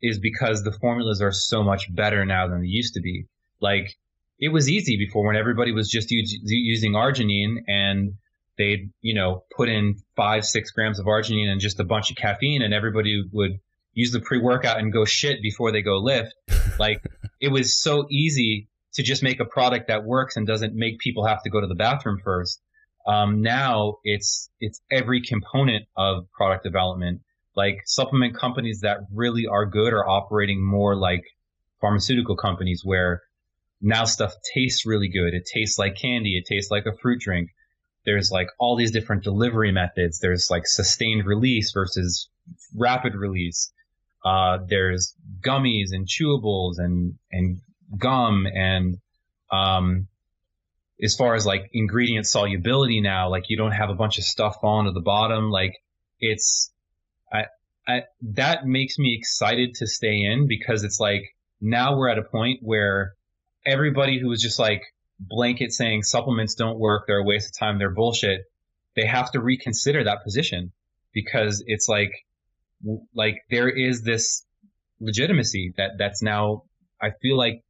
[0.02, 3.26] is because the formulas are so much better now than they used to be.
[3.60, 3.96] Like
[4.40, 8.14] it was easy before when everybody was just using arginine and
[8.58, 12.18] they'd you know put in five six grams of arginine and just a bunch of
[12.18, 13.60] caffeine and everybody would
[13.94, 16.34] use the pre-workout and go shit before they go lift.
[16.78, 17.02] Like
[17.40, 21.26] it was so easy to just make a product that works and doesn't make people
[21.26, 22.60] have to go to the bathroom first.
[23.08, 27.22] Um, now it's it's every component of product development.
[27.56, 31.24] Like supplement companies that really are good are operating more like
[31.80, 33.22] pharmaceutical companies where
[33.86, 35.36] now stuff tastes really good.
[35.36, 36.38] It tastes like candy.
[36.38, 37.52] It tastes like a fruit drink.
[38.04, 40.20] There's like all these different delivery methods.
[40.20, 42.28] There's like sustained release versus
[42.76, 43.72] rapid release.
[44.26, 47.62] Uh, there's gummies and chewables and, and
[47.96, 48.98] gum and,
[49.52, 50.08] um,
[51.04, 54.56] as far as like ingredient solubility now, like you don't have a bunch of stuff
[54.62, 55.52] falling to the bottom.
[55.52, 55.74] Like
[56.20, 56.72] it's,
[57.32, 57.46] I,
[57.88, 61.24] I, that makes me excited to stay in because it's like
[61.62, 63.14] now we're at a point where
[63.66, 64.84] everybody who was just like
[65.20, 68.42] blanket saying supplements don't work, they're a waste of time, they're bullshit,
[68.96, 70.72] they have to reconsider that position
[71.14, 72.12] because it's like,
[73.14, 74.46] like there is this
[75.00, 76.64] legitimacy that that's now,
[77.02, 77.64] I feel like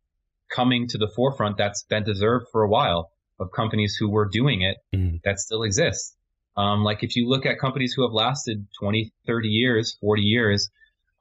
[0.54, 4.62] coming to the forefront that's been deserved for a while of companies who were doing
[4.62, 5.22] it mm.
[5.24, 6.16] that still exists.
[6.58, 10.70] Um, like if you look at companies who have lasted 20, 30 years, 40 years,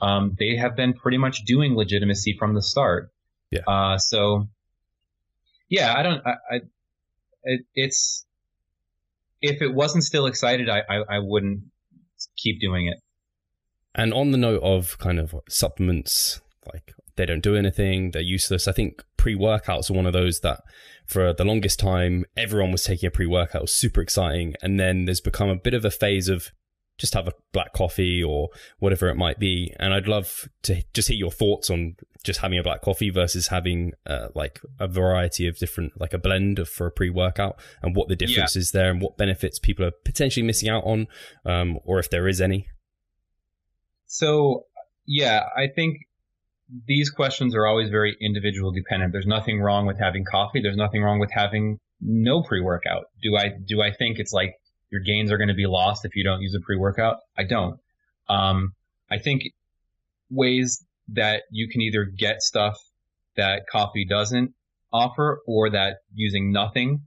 [0.01, 3.11] um, they have been pretty much doing legitimacy from the start.
[3.51, 3.63] Yeah.
[3.67, 4.49] Uh, so
[5.75, 6.23] yeah, I don't.
[6.25, 6.61] I, I
[7.43, 8.25] it, it's
[9.43, 11.65] if it wasn't still excited, I, I, I wouldn't
[12.37, 12.99] keep doing it.
[13.95, 16.41] And on the note of kind of supplements,
[16.73, 18.69] like they don't do anything, they're useless.
[18.69, 20.61] I think pre workouts are one of those that
[21.07, 25.21] for the longest time everyone was taking a pre workout, super exciting, and then there's
[25.21, 26.53] become a bit of a phase of
[26.99, 29.75] just have a black coffee or whatever it might be.
[29.79, 33.49] And I'd love to just hear your thoughts on just having a black coffee versus
[33.49, 37.59] having uh, like a variety of different, like a blend of for a pre workout
[37.83, 38.61] and what the difference yeah.
[38.61, 41.07] is there and what benefits people are potentially missing out on,
[41.45, 42.69] um, or if there is any.
[44.07, 44.67] So,
[45.07, 45.99] yeah, I think
[46.87, 49.13] these questions are always very individual dependent.
[49.13, 50.61] There's nothing wrong with having coffee.
[50.63, 53.07] There's nothing wrong with having no pre workout.
[53.23, 54.55] Do I, do I think it's like,
[54.95, 57.17] your gains are going to be lost if you don't use a pre workout.
[57.37, 57.81] I don't.
[58.29, 58.75] Um,
[59.11, 59.43] I think
[60.31, 62.79] ways that you can either get stuff
[63.37, 64.55] that coffee doesn't
[64.93, 67.01] offer or that using nothing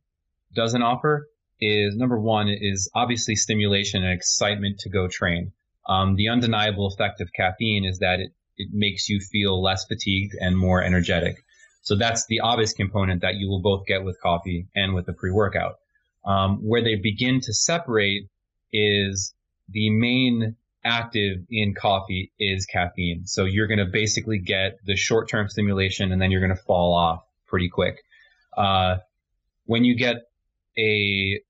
[0.54, 1.28] doesn't offer
[1.62, 5.54] is number one is obviously stimulation and excitement to go train.
[5.88, 10.34] Um, the undeniable effect of caffeine is that it, it makes you feel less fatigued
[10.38, 11.38] and more energetic.
[11.84, 15.14] So that's the obvious component that you will both get with coffee and with the
[15.14, 15.76] pre-workout.
[16.26, 18.28] Um, where they begin to separate
[18.74, 19.34] is
[19.70, 23.26] the main active in coffee is caffeine.
[23.26, 26.64] So you're going to basically get the short term stimulation and then you're going to
[26.64, 28.04] fall off pretty quick.
[28.56, 28.98] Uh,
[29.66, 30.16] when you get
[30.78, 31.42] a,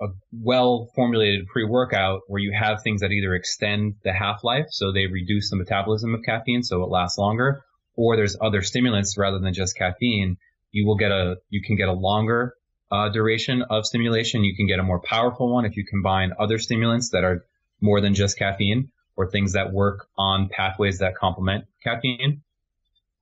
[0.00, 4.66] a well formulated pre workout where you have things that either extend the half life,
[4.70, 7.64] so they reduce the metabolism of caffeine so it lasts longer,
[7.96, 10.36] or there's other stimulants rather than just caffeine,
[10.70, 12.54] you will get a, you can get a longer
[12.90, 14.44] uh, duration of stimulation.
[14.44, 17.44] You can get a more powerful one if you combine other stimulants that are
[17.80, 22.42] more than just caffeine or things that work on pathways that complement caffeine.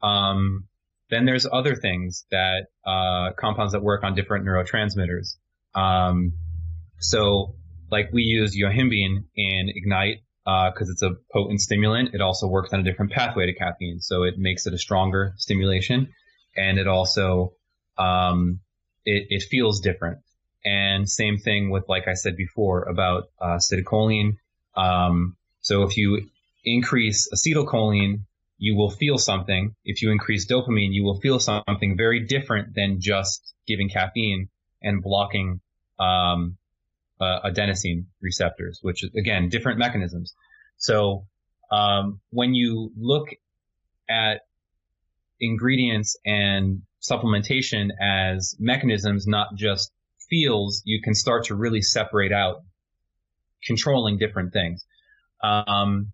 [0.03, 0.69] Um,
[1.11, 5.37] then there's other things that uh, compounds that work on different neurotransmitters.
[5.75, 6.35] Um,
[6.99, 7.55] so,
[7.91, 12.15] like we use yohimbine in Ignite because uh, it's a potent stimulant.
[12.15, 15.35] It also works on a different pathway to caffeine, so it makes it a stronger
[15.37, 16.13] stimulation,
[16.57, 17.55] and it also
[17.97, 18.61] um,
[19.09, 20.19] it, it feels different.
[20.65, 24.37] And same thing with, like I said before, about uh, acetylcholine.
[24.77, 26.29] Um, so if you
[26.65, 28.25] increase acetylcholine,
[28.59, 29.75] you will feel something.
[29.85, 34.49] If you increase dopamine, you will feel something very different than just giving caffeine
[34.83, 35.61] and blocking
[35.99, 36.59] um,
[37.21, 40.35] uh, adenosine receptors, which is again different mechanisms.
[40.77, 41.27] So
[41.71, 43.29] um, when you look
[44.09, 44.41] at
[45.41, 49.91] ingredients and supplementation as mechanisms, not just
[50.29, 52.63] fields, you can start to really separate out
[53.67, 54.85] controlling different things.
[55.43, 56.13] Um,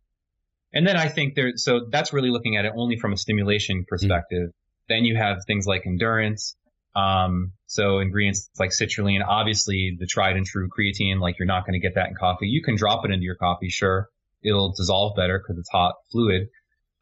[0.72, 3.84] and then I think there, so that's really looking at it only from a stimulation
[3.88, 4.48] perspective.
[4.48, 4.94] Mm-hmm.
[4.94, 6.56] Then you have things like endurance.
[6.96, 11.72] Um, so ingredients like citrulline, obviously the tried and true creatine, like you're not going
[11.72, 12.46] to get that in coffee.
[12.46, 14.08] You can drop it into your coffee, sure.
[14.42, 16.48] It'll dissolve better because it's hot fluid.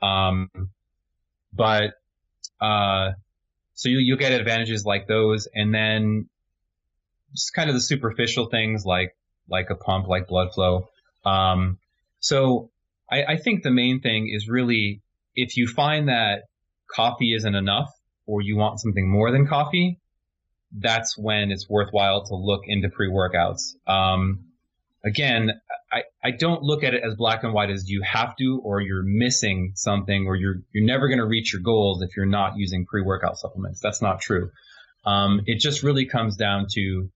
[0.00, 0.48] Um,
[1.52, 1.94] but,
[2.60, 3.10] uh,
[3.74, 5.48] so you, you'll get advantages like those.
[5.54, 6.28] And then
[7.34, 9.16] just kind of the superficial things like,
[9.48, 10.88] like a pump, like blood flow.
[11.24, 11.78] Um,
[12.20, 12.70] so
[13.10, 15.02] I, I think the main thing is really
[15.34, 16.42] if you find that
[16.94, 17.90] coffee isn't enough
[18.26, 19.98] or you want something more than coffee,
[20.78, 23.74] that's when it's worthwhile to look into pre-workouts.
[23.86, 24.51] Um,
[25.04, 25.50] again,
[25.92, 28.80] I, I don't look at it as black and white as you have to or
[28.80, 32.56] you're missing something or you're you're never going to reach your goals if you're not
[32.56, 33.80] using pre-workout supplements.
[33.80, 34.50] That's not true.
[35.04, 37.10] Um, it just really comes down to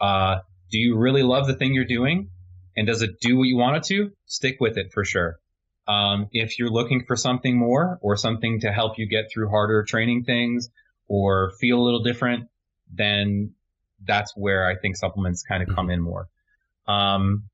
[0.00, 0.36] uh,
[0.70, 2.30] do you really love the thing you're doing
[2.76, 4.10] and does it do what you want it to?
[4.26, 5.38] Stick with it for sure.
[5.88, 9.84] Um, if you're looking for something more or something to help you get through harder
[9.84, 10.68] training things
[11.06, 12.48] or feel a little different,
[12.92, 13.54] then
[14.04, 16.28] that's where I think supplements kind of come in more.
[16.88, 17.44] Um,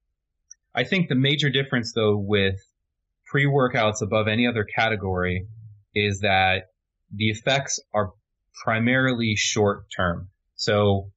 [0.74, 2.56] I think the major difference though with
[3.26, 5.46] pre-workouts above any other category
[5.94, 6.64] is that
[7.14, 8.12] the effects are
[8.64, 10.28] primarily short term.
[10.54, 11.10] So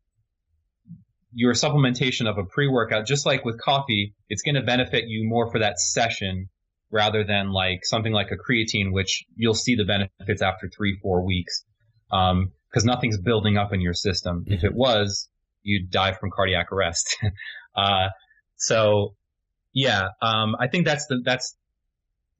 [1.33, 5.51] your supplementation of a pre-workout, just like with coffee, it's going to benefit you more
[5.51, 6.49] for that session
[6.91, 11.25] rather than like something like a creatine, which you'll see the benefits after three, four
[11.25, 11.65] weeks.
[12.11, 14.43] Um, cause nothing's building up in your system.
[14.43, 14.53] Mm-hmm.
[14.53, 15.29] If it was,
[15.63, 17.17] you'd die from cardiac arrest.
[17.75, 18.09] uh,
[18.57, 19.15] so
[19.73, 21.55] yeah, um, I think that's the, that's,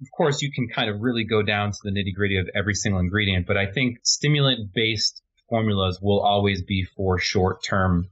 [0.02, 2.74] of course you can kind of really go down to the nitty gritty of every
[2.74, 8.10] single ingredient, but I think stimulant based formulas will always be for short term,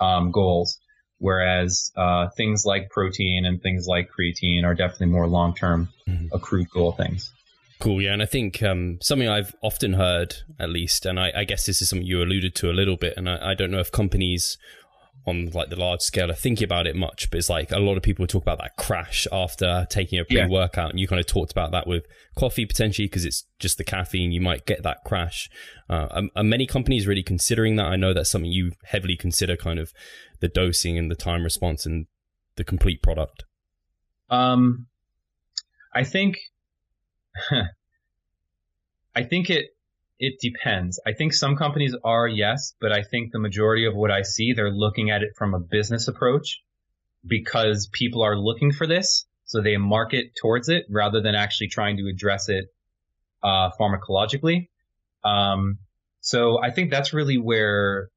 [0.00, 0.78] um, goals.
[1.18, 6.26] Whereas uh, things like protein and things like creatine are definitely more long term mm-hmm.
[6.34, 7.30] accrued goal things.
[7.80, 11.44] Cool, yeah, and I think um, something I've often heard, at least, and I, I,
[11.44, 13.80] guess this is something you alluded to a little bit, and I, I don't know
[13.80, 14.58] if companies
[15.26, 17.96] on like the large scale are thinking about it much, but it's like a lot
[17.96, 20.86] of people talk about that crash after taking a pre workout.
[20.86, 20.90] Yeah.
[20.90, 22.06] And you kind of talked about that with
[22.36, 24.32] coffee potentially because it's just the caffeine.
[24.32, 25.48] You might get that crash.
[25.88, 27.86] Uh, are, are, many companies really considering that?
[27.86, 29.92] I know that's something you heavily consider kind of
[30.40, 32.06] the dosing and the time response and
[32.56, 33.44] the complete product.
[34.28, 34.86] Um,
[35.94, 36.36] I think,
[39.14, 39.73] I think it,
[40.18, 41.00] it depends.
[41.06, 44.52] I think some companies are, yes, but I think the majority of what I see,
[44.52, 46.62] they're looking at it from a business approach
[47.26, 49.26] because people are looking for this.
[49.46, 52.66] So they market towards it rather than actually trying to address it,
[53.42, 54.68] uh, pharmacologically.
[55.24, 55.78] Um,
[56.20, 58.08] so I think that's really where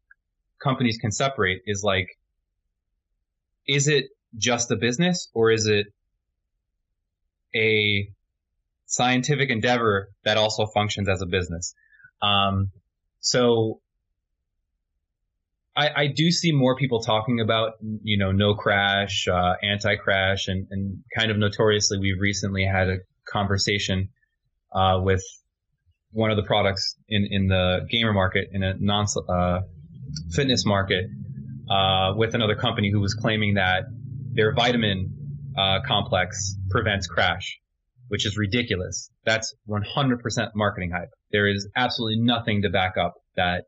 [0.63, 2.07] companies can separate is like,
[3.67, 4.05] is it
[4.37, 5.87] just a business or is it
[7.55, 8.09] a
[8.85, 11.73] scientific endeavor that also functions as a business?
[12.21, 12.71] Um,
[13.19, 13.81] so
[15.75, 20.67] I, I, do see more people talking about, you know, no crash, uh, anti-crash, and,
[20.71, 24.09] and kind of notoriously, we've recently had a conversation
[24.73, 25.21] uh, with
[26.11, 29.61] one of the products in, in the gamer market, in a non uh,
[30.31, 31.05] fitness market,
[31.69, 33.83] uh, with another company who was claiming that
[34.33, 35.13] their vitamin
[35.57, 37.59] uh, complex prevents crash
[38.07, 39.09] which is ridiculous.
[39.25, 40.19] That's 100%
[40.55, 41.11] marketing hype.
[41.31, 43.65] There is absolutely nothing to back up that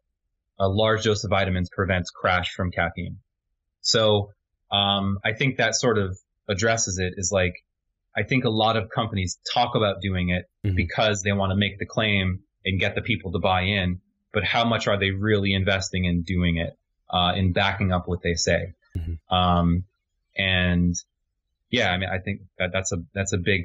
[0.60, 3.18] a large dose of vitamins prevents crash from caffeine.
[3.82, 4.32] So,
[4.72, 6.18] um, I think that sort of
[6.48, 7.54] addresses it is like,
[8.16, 10.76] I think a lot of companies talk about doing it mm-hmm.
[10.76, 14.02] because they want to make the claim and get the people to buy in.
[14.34, 16.78] But how much are they really investing in doing it,
[17.10, 18.74] uh, in backing up what they say?
[18.98, 19.36] Mm-hmm.
[19.36, 19.86] Um,
[20.38, 20.96] and
[21.70, 23.62] yeah, I mean, I think that that's a, that's a big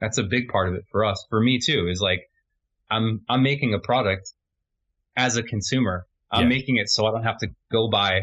[0.00, 1.24] that's a big part of it for us.
[1.28, 2.27] For me too, is like
[2.90, 4.32] I'm I'm making a product
[5.16, 6.06] as a consumer.
[6.30, 6.48] I'm yeah.
[6.48, 8.22] making it so I don't have to go buy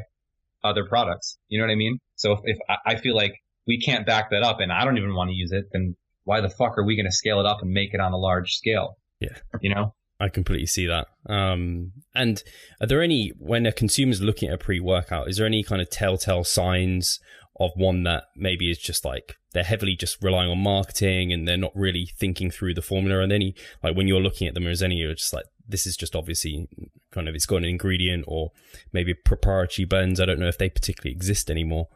[0.64, 1.38] other products.
[1.48, 2.00] You know what I mean?
[2.16, 3.34] So if, if I feel like
[3.68, 6.42] we can't back that up and I don't even want to use it, then why
[6.42, 8.54] the fuck are we going to scale it up and make it on a large
[8.54, 8.98] scale?
[9.20, 9.38] Yeah.
[9.62, 9.96] You know?
[10.20, 11.08] I completely see that.
[11.28, 12.42] Um, and
[12.80, 15.82] are there any, when a consumer's looking at a pre workout, is there any kind
[15.82, 17.20] of telltale signs
[17.60, 21.58] of one that maybe is just like they're heavily just relying on marketing and they're
[21.58, 23.22] not really thinking through the formula.
[23.22, 25.96] And any like when you're looking at them as any you're just like this is
[25.96, 26.68] just obviously
[27.12, 28.52] kind of it's got an ingredient or
[28.94, 31.88] maybe proprietary blends i don't know if they particularly exist anymore.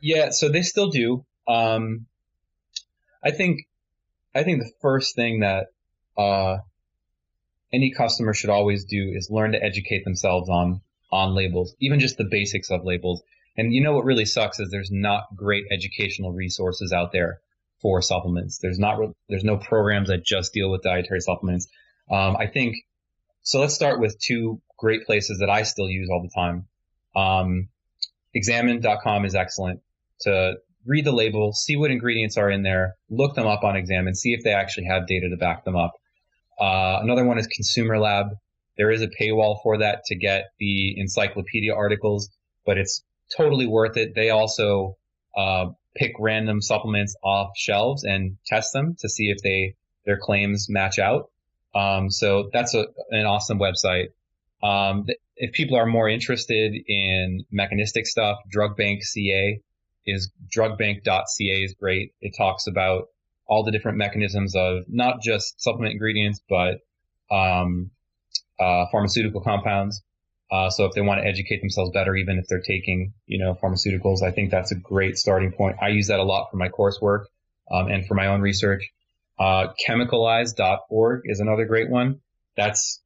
[0.00, 1.24] Yeah so they still do.
[1.48, 2.06] Um
[3.22, 3.66] i think
[4.34, 5.66] i think the first thing that
[6.16, 6.58] uh
[7.72, 10.80] any customer should always do is learn to educate themselves on
[11.10, 13.22] on labels even just the basics of labels
[13.60, 17.40] and you know what really sucks is there's not great educational resources out there
[17.82, 18.58] for supplements.
[18.58, 18.98] There's not
[19.28, 21.68] there's no programs that just deal with dietary supplements.
[22.10, 22.76] Um, I think
[23.42, 23.60] so.
[23.60, 26.68] Let's start with two great places that I still use all the time.
[27.14, 27.68] Um,
[28.32, 29.80] examine.com is excellent
[30.22, 30.54] to
[30.86, 34.32] read the label, see what ingredients are in there, look them up on Examine, see
[34.32, 35.92] if they actually have data to back them up.
[36.58, 38.28] Uh, another one is Consumer Lab.
[38.78, 42.30] There is a paywall for that to get the encyclopedia articles,
[42.64, 43.02] but it's
[43.36, 44.14] totally worth it.
[44.14, 44.96] They also
[45.36, 49.76] uh, pick random supplements off shelves and test them to see if they
[50.06, 51.30] their claims match out.
[51.74, 54.08] Um, so that's a, an awesome website.
[54.62, 55.06] Um,
[55.36, 59.60] if people are more interested in mechanistic stuff, Drug Bank CA
[60.06, 62.12] is drugbank.ca is great.
[62.20, 63.08] It talks about
[63.46, 66.80] all the different mechanisms of not just supplement ingredients, but
[67.30, 67.90] um,
[68.58, 70.02] uh, pharmaceutical compounds.
[70.50, 73.54] Uh, so if they want to educate themselves better, even if they're taking, you know,
[73.62, 75.76] pharmaceuticals, I think that's a great starting point.
[75.80, 77.24] I use that a lot for my coursework
[77.70, 78.90] um, and for my own research.
[79.38, 82.20] Uh, chemicalize.org is another great one.
[82.56, 83.00] That's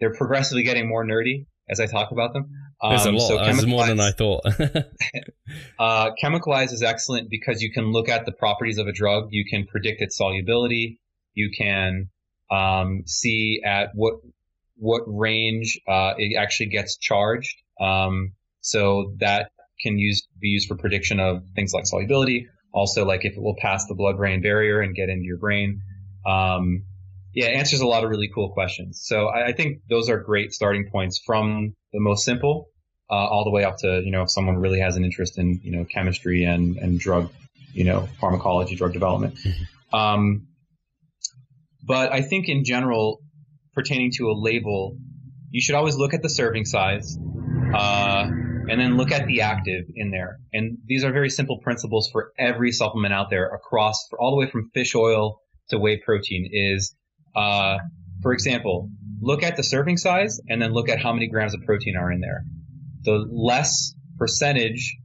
[0.00, 2.48] they're progressively getting more nerdy as I talk about them.
[2.80, 3.28] Um, There's a lot.
[3.28, 4.46] So There's more than I thought.
[5.78, 9.28] uh, Chemicalize is excellent because you can look at the properties of a drug.
[9.30, 11.00] You can predict its solubility.
[11.34, 12.10] You can
[12.50, 14.14] um, see at what
[14.78, 17.54] what range uh, it actually gets charged.
[17.80, 19.50] Um, so that
[19.80, 22.48] can use be used for prediction of things like solubility.
[22.72, 25.80] Also, like if it will pass the blood-brain barrier and get into your brain.
[26.26, 26.84] Um,
[27.34, 29.00] yeah, answers a lot of really cool questions.
[29.04, 32.68] So I, I, think those are great starting points from the most simple
[33.10, 35.60] uh, all the way up to you know if someone really has an interest in
[35.62, 37.30] you know chemistry and and drug
[37.72, 39.36] you know pharmacology, drug development.
[39.36, 39.96] Mm-hmm.
[39.96, 40.48] Um,
[41.86, 43.20] but I think in general,
[43.78, 44.96] pertaining to a label,
[45.50, 47.16] you should always look at the serving size,
[47.72, 48.26] uh,
[48.68, 50.40] and then look at the active in there.
[50.52, 54.50] And these are very simple principles for every supplement out there across, all the way
[54.50, 56.50] from fish oil to whey protein.
[56.52, 56.96] Is,
[57.36, 57.78] uh,
[58.20, 61.60] for example, look at the serving size and then look at how many grams of
[61.64, 62.42] protein are in there.
[63.02, 64.96] The less percentage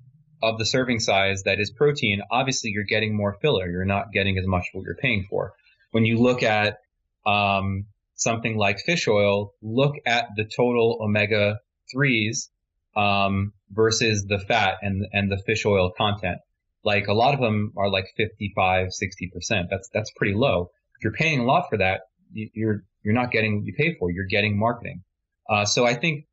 [0.42, 3.70] of the serving size that is protein, obviously you're getting more filler.
[3.70, 5.54] You're not getting as much what you're paying for.
[5.92, 6.80] When you look at
[7.26, 11.60] um, something like fish oil, look at the total omega
[11.92, 12.50] threes
[12.96, 16.40] um, versus the fat and and the fish oil content.
[16.84, 19.68] Like a lot of them are like 55, 60 percent.
[19.70, 20.72] That's that's pretty low.
[20.98, 22.02] If you're paying a lot for that,
[22.34, 24.12] you're you're not getting what you pay for.
[24.12, 25.04] You're getting marketing.
[25.50, 26.26] Uh, so I think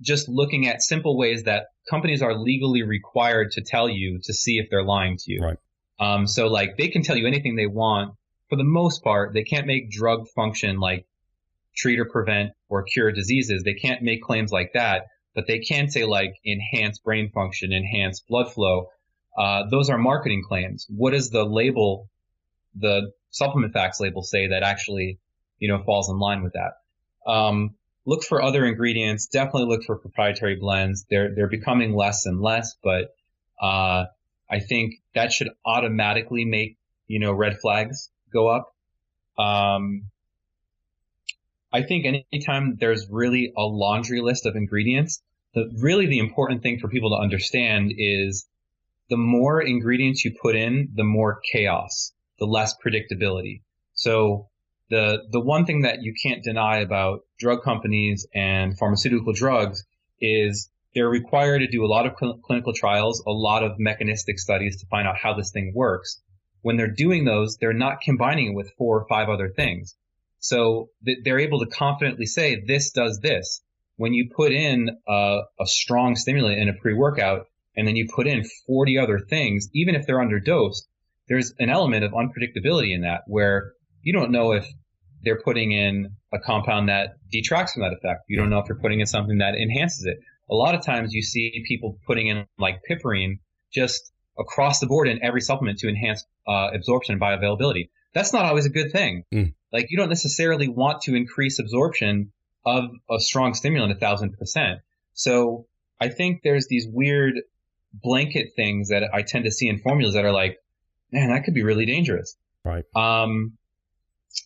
[0.00, 4.58] just looking at simple ways that companies are legally required to tell you to see
[4.58, 5.40] if they're lying to you.
[5.40, 5.58] Right.
[6.00, 8.14] Um, so like they can tell you anything they want
[8.48, 11.06] for the most part, they can't make drug function like
[11.76, 13.62] treat or prevent or cure diseases.
[13.62, 18.20] They can't make claims like that, but they can say like enhance brain function, enhance
[18.20, 18.88] blood flow.
[19.36, 20.86] Uh, those are marketing claims.
[20.88, 22.08] What does the label,
[22.76, 25.18] the supplement facts label say that actually,
[25.58, 27.30] you know, falls in line with that?
[27.30, 27.74] Um,
[28.06, 29.26] look for other ingredients.
[29.26, 31.06] Definitely look for proprietary blends.
[31.10, 33.14] They're they're becoming less and less, but
[33.60, 34.04] uh,
[34.48, 36.76] I think that should automatically make
[37.08, 38.74] you know red flags go up.
[39.38, 40.10] Um,
[41.72, 45.22] I think anytime there's really a laundry list of ingredients,
[45.54, 48.46] the really the important thing for people to understand is
[49.08, 53.62] the more ingredients you put in, the more chaos, the less predictability.
[53.94, 54.48] So
[54.90, 59.84] the the one thing that you can't deny about drug companies and pharmaceutical drugs
[60.20, 64.38] is they're required to do a lot of cl- clinical trials, a lot of mechanistic
[64.38, 66.20] studies to find out how this thing works
[66.64, 69.94] when they're doing those, they're not combining it with four or five other things.
[70.38, 73.60] So they're able to confidently say this does this.
[73.96, 78.26] When you put in a, a strong stimulant in a pre-workout and then you put
[78.26, 80.84] in 40 other things, even if they're underdosed,
[81.28, 84.66] there's an element of unpredictability in that where you don't know if
[85.22, 88.22] they're putting in a compound that detracts from that effect.
[88.26, 90.16] You don't know if they're putting in something that enhances it.
[90.50, 93.40] A lot of times you see people putting in like piperine
[93.70, 97.90] just across the board in every supplement to enhance uh, absorption and bioavailability.
[98.14, 99.24] That's not always a good thing.
[99.32, 99.54] Mm.
[99.72, 102.32] Like you don't necessarily want to increase absorption
[102.64, 104.80] of a strong stimulant a thousand percent.
[105.14, 105.66] So
[106.00, 107.34] I think there's these weird
[107.92, 110.58] blanket things that I tend to see in formulas that are like,
[111.12, 112.36] man, that could be really dangerous.
[112.64, 112.84] Right.
[112.94, 113.58] Um,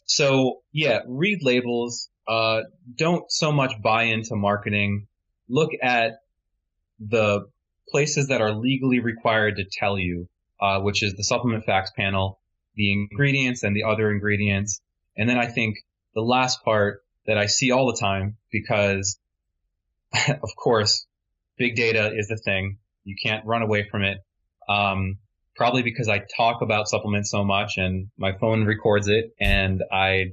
[0.06, 2.10] so yeah, read labels.
[2.26, 2.62] Uh,
[2.94, 5.06] don't so much buy into marketing.
[5.48, 6.20] Look at
[7.00, 7.48] the
[7.90, 10.28] places that are legally required to tell you,
[10.60, 12.40] uh, which is the supplement facts panel,
[12.74, 14.80] the ingredients and the other ingredients.
[15.16, 15.78] And then I think
[16.14, 19.18] the last part that I see all the time because
[20.28, 21.06] of course,
[21.58, 22.78] big data is the thing.
[23.04, 24.18] You can't run away from it.
[24.68, 25.18] Um,
[25.56, 30.32] probably because I talk about supplements so much and my phone records it and I,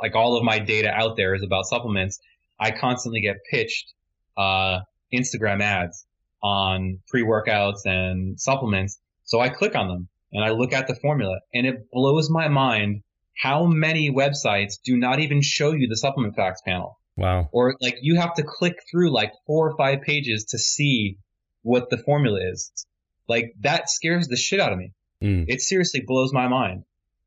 [0.00, 2.18] like all of my data out there is about supplements.
[2.58, 3.92] I constantly get pitched
[4.36, 4.80] uh,
[5.12, 6.04] Instagram ads
[6.42, 8.98] on pre-workouts and supplements.
[9.24, 12.48] So I click on them and I look at the formula and it blows my
[12.48, 13.02] mind
[13.36, 16.98] how many websites do not even show you the supplement facts panel.
[17.16, 17.48] Wow.
[17.52, 21.18] Or like you have to click through like four or five pages to see
[21.62, 22.72] what the formula is.
[23.28, 24.92] Like that scares the shit out of me.
[25.22, 25.46] Mm.
[25.48, 26.84] It seriously blows my mind.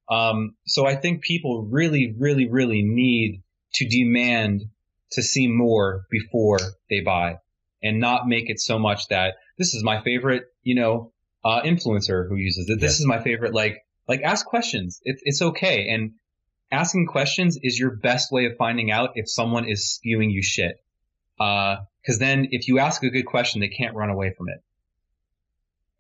[0.10, 3.44] Um, so I think people really, really, really need
[3.76, 4.64] to demand
[5.12, 6.60] to see more before
[6.90, 7.38] they buy
[7.84, 11.12] and not make it so much that this is my favorite, you know,
[11.44, 12.80] uh, influencer who uses it.
[12.80, 15.00] This is my favorite, like, like ask questions.
[15.04, 15.90] It's, it's okay.
[15.90, 16.12] And
[16.72, 20.76] asking questions is your best way of finding out if someone is spewing you shit.
[21.40, 24.64] Uh, cause then if you ask a good question, they can't run away from it.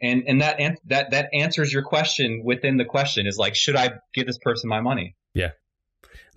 [0.03, 3.93] And, and that, that, that answers your question within the question is like, should I
[4.13, 5.15] give this person my money?
[5.34, 5.51] Yeah.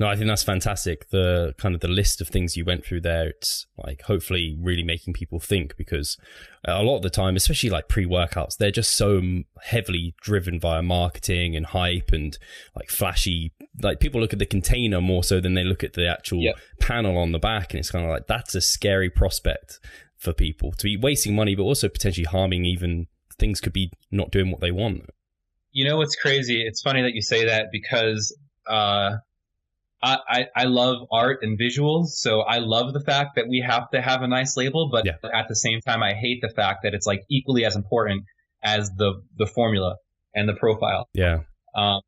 [0.01, 1.11] No, I think that's fantastic.
[1.11, 4.83] The kind of the list of things you went through there, it's like hopefully really
[4.83, 6.17] making people think because
[6.65, 10.83] a lot of the time, especially like pre workouts, they're just so heavily driven via
[10.83, 12.39] marketing and hype and
[12.75, 13.53] like flashy.
[13.83, 16.57] Like people look at the container more so than they look at the actual yep.
[16.81, 17.73] panel on the back.
[17.73, 19.81] And it's kind of like that's a scary prospect
[20.17, 23.07] for people to be wasting money, but also potentially harming even
[23.39, 25.11] things could be not doing what they want.
[25.73, 26.63] You know what's crazy?
[26.65, 28.37] It's funny that you say that because
[28.69, 29.17] uh,
[30.05, 34.03] I, I love art and visuals, so I love the fact that we have to
[34.03, 35.15] have a nice label, but yeah.
[35.33, 38.25] at the same time, I hate the fact that it's like equally as important
[38.63, 39.97] as the the formula
[40.35, 41.09] and the profile.
[41.15, 41.41] Yeah.
[41.75, 42.01] Um,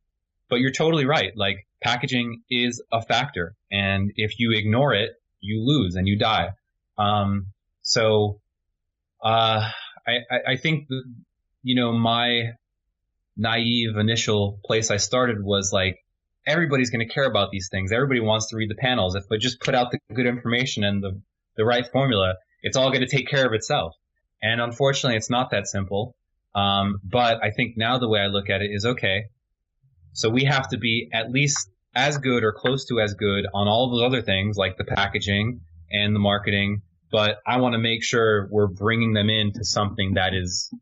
[0.49, 1.33] but you're totally right.
[1.37, 6.51] Like packaging is a factor, and if you ignore it, you lose and you die.
[6.99, 7.47] Um,
[7.83, 8.41] so,
[9.23, 9.71] uh,
[10.07, 10.19] I,
[10.49, 11.03] I think the,
[11.63, 12.53] you know my
[13.37, 15.99] naive initial place I started was like
[16.47, 17.93] everybody's going to care about these things.
[17.93, 19.15] Everybody wants to read the panels.
[19.15, 21.21] If we just put out the good information and the,
[21.57, 23.95] the right formula, it's all going to take care of itself.
[24.43, 26.15] And unfortunately, it's not that simple.
[26.55, 29.25] Um, but I think now the way I look at it is okay.
[30.13, 33.69] So we have to be at least as good or close to as good on
[33.69, 36.83] all those other things like the packaging and the marketing.
[37.11, 40.73] But I want to make sure we're bringing them into something that is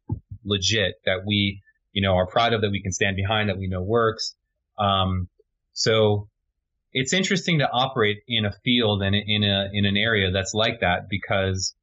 [0.45, 1.61] legit, that we,
[1.93, 4.35] you know, are proud of, that we can stand behind, that we know works.
[4.79, 5.29] Um,
[5.75, 6.29] so
[6.93, 10.81] it's interesting to operate in a field and in a in an area that's like
[10.81, 11.75] that because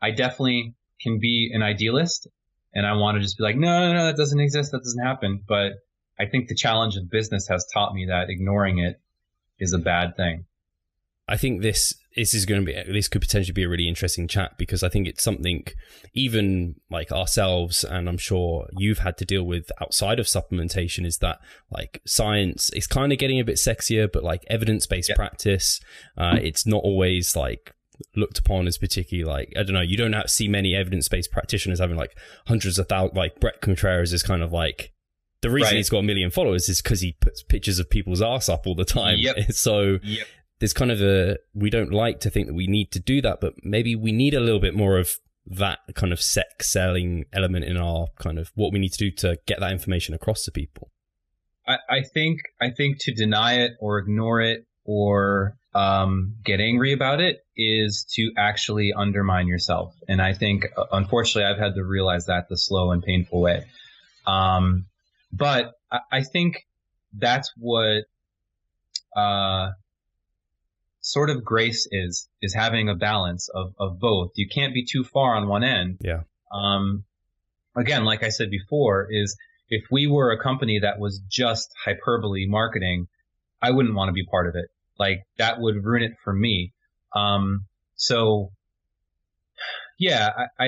[0.00, 2.28] I definitely can be an idealist
[2.72, 5.04] and I want to just be like, no, no, no, that doesn't exist, that doesn't
[5.04, 5.42] happen.
[5.46, 5.72] But
[6.18, 9.00] I think the challenge of business has taught me that ignoring it
[9.58, 10.44] is a bad thing.
[11.28, 14.28] I think this this is going to be this could potentially be a really interesting
[14.28, 15.64] chat because I think it's something
[16.12, 21.18] even like ourselves and I'm sure you've had to deal with outside of supplementation is
[21.18, 21.40] that
[21.70, 25.16] like science is kind of getting a bit sexier, but like evidence based yeah.
[25.16, 25.80] practice,
[26.16, 27.74] uh, it's not always like
[28.16, 29.80] looked upon as particularly like I don't know.
[29.80, 33.16] You don't see many evidence based practitioners having like hundreds of thousands.
[33.16, 34.92] Like Bret Contreras is kind of like
[35.40, 35.76] the reason right.
[35.76, 38.76] he's got a million followers is because he puts pictures of people's ass up all
[38.76, 39.18] the time.
[39.18, 39.36] Yep.
[39.50, 40.26] So yep
[40.58, 43.40] there's kind of a we don't like to think that we need to do that,
[43.40, 47.64] but maybe we need a little bit more of that kind of sex selling element
[47.64, 50.50] in our kind of what we need to do to get that information across to
[50.50, 50.90] people.
[51.66, 56.92] I, I think I think to deny it or ignore it or um, get angry
[56.92, 59.94] about it is to actually undermine yourself.
[60.08, 63.64] And I think, uh, unfortunately, I've had to realize that the slow and painful way.
[64.26, 64.86] Um,
[65.32, 66.64] but I, I, think
[67.12, 68.04] that's what
[69.16, 69.70] uh,
[71.04, 74.32] sort of grace is is having a balance of of both.
[74.36, 75.98] You can't be too far on one end.
[76.00, 76.22] Yeah.
[76.52, 77.04] Um,
[77.76, 79.36] again, like I said before, is
[79.68, 83.08] if we were a company that was just hyperbole marketing,
[83.60, 84.66] I wouldn't want to be part of it.
[84.98, 86.72] Like that would ruin it for me.
[87.14, 88.52] Um, so
[89.98, 90.66] yeah, I, I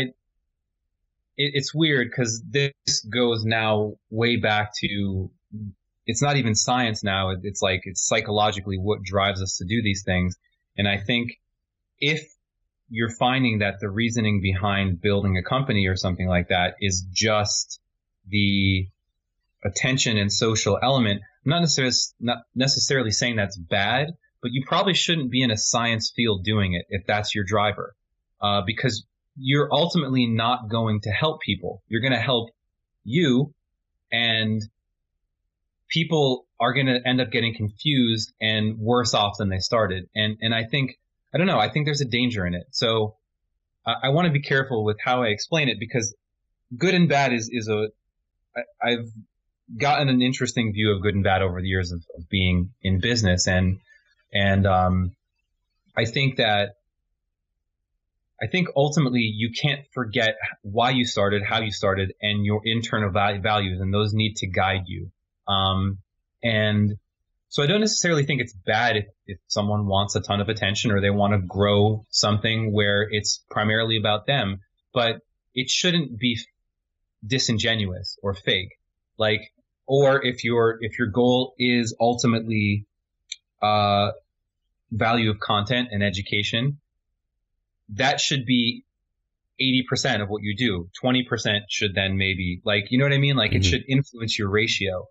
[1.36, 2.72] it, it's weird because this
[3.12, 5.30] goes now way back to
[6.06, 7.30] it's not even science now.
[7.42, 10.36] It's like it's psychologically what drives us to do these things.
[10.78, 11.32] And I think
[11.98, 12.22] if
[12.88, 17.80] you're finding that the reasoning behind building a company or something like that is just
[18.28, 18.86] the
[19.64, 24.94] attention and social element, I'm not necessarily not necessarily saying that's bad, but you probably
[24.94, 27.96] shouldn't be in a science field doing it if that's your driver,
[28.40, 29.04] uh, because
[29.36, 31.82] you're ultimately not going to help people.
[31.88, 32.50] You're going to help
[33.02, 33.52] you,
[34.12, 34.62] and
[35.96, 40.04] people are going to end up getting confused and worse off than they started.
[40.14, 40.90] And, and I think,
[41.32, 42.66] I don't know, I think there's a danger in it.
[42.72, 43.16] So
[43.86, 46.14] I, I want to be careful with how I explain it because
[46.76, 47.88] good and bad is, is a,
[48.54, 49.10] I, I've
[49.74, 53.00] gotten an interesting view of good and bad over the years of, of being in
[53.00, 53.78] business and,
[54.34, 55.12] and, um,
[55.98, 56.74] I think that
[58.42, 63.10] I think ultimately you can't forget why you started, how you started, and your internal
[63.10, 65.10] value, values, and those need to guide you.
[65.48, 65.98] Um,
[66.42, 66.96] and
[67.48, 70.90] so I don't necessarily think it's bad if, if someone wants a ton of attention
[70.90, 74.60] or they want to grow something where it's primarily about them,
[74.92, 75.20] but
[75.54, 76.38] it shouldn't be
[77.26, 78.76] disingenuous or fake.
[79.18, 79.52] Like,
[79.86, 82.86] or if your, if your goal is ultimately,
[83.62, 84.10] uh,
[84.90, 86.78] value of content and education,
[87.90, 88.84] that should be
[89.60, 90.88] 80% of what you do.
[91.02, 93.36] 20% should then maybe like, you know what I mean?
[93.36, 93.58] Like mm-hmm.
[93.58, 95.06] it should influence your ratio.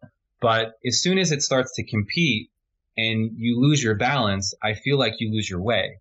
[0.46, 2.52] But as soon as it starts to compete
[2.96, 5.98] and you lose your balance, I feel like you lose your way,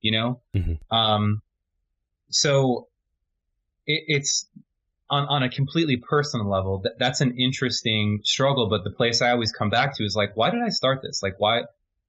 [0.00, 0.40] you know?
[0.54, 0.96] Mm-hmm.
[0.96, 1.42] Um,
[2.30, 2.86] so
[3.84, 4.46] it, it's
[5.10, 6.82] on, on a completely personal level.
[6.84, 8.68] That, that's an interesting struggle.
[8.68, 11.20] But the place I always come back to is like, why did I start this?
[11.20, 11.62] Like, why,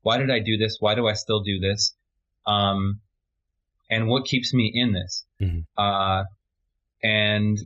[0.03, 0.77] why did I do this?
[0.79, 1.95] Why do I still do this?
[2.45, 2.99] Um,
[3.89, 5.25] and what keeps me in this.
[5.41, 5.61] Mm-hmm.
[5.75, 6.25] Uh,
[7.01, 7.57] and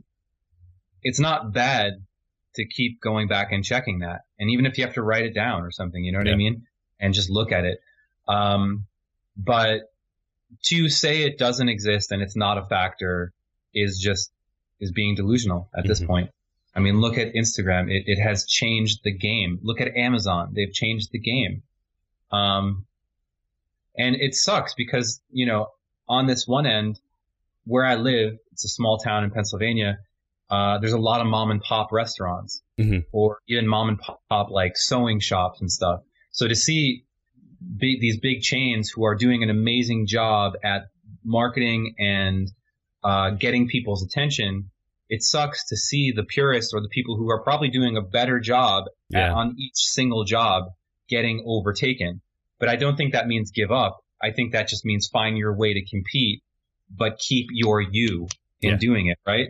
[1.02, 2.02] it's not bad
[2.56, 4.22] to keep going back and checking that.
[4.38, 6.34] And even if you have to write it down or something, you know what yeah.
[6.34, 6.66] I mean?
[7.00, 7.80] And just look at it.
[8.28, 8.86] Um,
[9.36, 9.92] but
[10.64, 13.32] to say it doesn't exist and it's not a factor
[13.74, 14.30] is just,
[14.80, 15.88] is being delusional at mm-hmm.
[15.88, 16.30] this point.
[16.74, 17.90] I mean, look at Instagram.
[17.90, 19.60] It, it has changed the game.
[19.62, 20.52] Look at Amazon.
[20.54, 21.62] They've changed the game.
[22.32, 22.86] Um,
[23.96, 25.68] and it sucks because, you know,
[26.08, 27.00] on this one end,
[27.64, 29.98] where I live, it's a small town in Pennsylvania.
[30.54, 32.98] Uh, there's a lot of mom and pop restaurants mm-hmm.
[33.10, 36.00] or even mom and pop like sewing shops and stuff.
[36.30, 37.04] So to see
[37.76, 40.82] big, these big chains who are doing an amazing job at
[41.24, 42.48] marketing and
[43.02, 44.70] uh, getting people's attention,
[45.08, 48.38] it sucks to see the purists or the people who are probably doing a better
[48.38, 49.26] job yeah.
[49.26, 50.64] at, on each single job
[51.08, 52.20] getting overtaken.
[52.60, 54.04] But I don't think that means give up.
[54.22, 56.42] I think that just means find your way to compete,
[56.88, 58.28] but keep your you
[58.62, 58.76] in yeah.
[58.76, 59.48] doing it, right?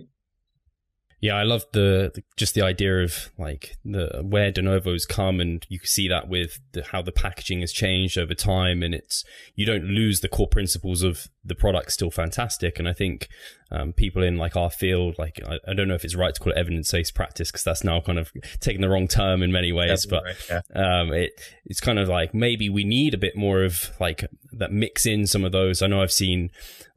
[1.24, 5.40] Yeah, I love the, the, just the idea of like the where de novos come,
[5.40, 8.94] and you can see that with the, how the packaging has changed over time, and
[8.94, 11.92] it's you don't lose the core principles of the product.
[11.92, 13.28] Still fantastic, and I think
[13.72, 16.38] um, people in like our field, like I, I, don't know if it's right to
[16.38, 19.50] call it evidence based practice because that's now kind of taking the wrong term in
[19.50, 21.00] many ways, but right, yeah.
[21.00, 24.26] um, it it's kind of like maybe we need a bit more of like
[24.58, 25.82] that mix in some of those.
[25.82, 26.50] I know I've seen,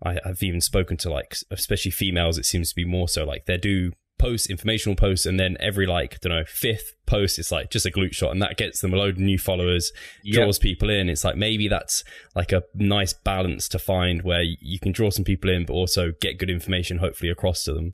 [0.03, 2.37] I, I've even spoken to like especially females.
[2.37, 5.85] It seems to be more so like they do posts, informational posts, and then every
[5.85, 8.81] like, I don't know, fifth post it's like just a glute shot and that gets
[8.81, 9.91] them a load of new followers,
[10.23, 10.43] yep.
[10.43, 11.09] draws people in.
[11.09, 12.03] It's like maybe that's
[12.35, 16.11] like a nice balance to find where you can draw some people in, but also
[16.21, 17.93] get good information hopefully across to them.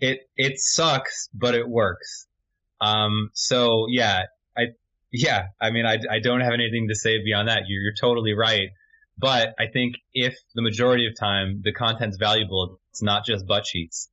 [0.00, 2.26] It it sucks, but it works.
[2.80, 4.24] Um so yeah,
[5.12, 7.62] yeah, I mean I I don't have anything to say beyond that.
[7.66, 8.70] You're you're totally right.
[9.20, 13.64] But I think if the majority of time the content's valuable, it's not just butt
[13.64, 14.08] cheeks.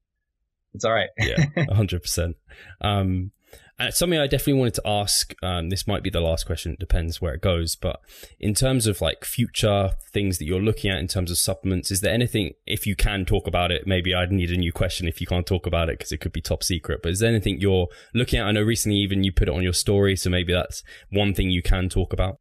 [0.74, 1.10] It's all right.
[1.18, 2.36] yeah, hundred percent.
[2.82, 3.32] Um,
[3.78, 5.34] and something I definitely wanted to ask.
[5.44, 6.74] Um, this might be the last question.
[6.74, 7.76] It depends where it goes.
[7.76, 8.00] But
[8.40, 12.00] in terms of like future things that you're looking at in terms of supplements, is
[12.00, 12.54] there anything?
[12.66, 15.08] If you can talk about it, maybe I'd need a new question.
[15.08, 17.02] If you can't talk about it, because it could be top secret.
[17.04, 18.48] But is there anything you're looking at?
[18.48, 21.50] I know recently even you put it on your story, so maybe that's one thing
[21.50, 22.40] you can talk about.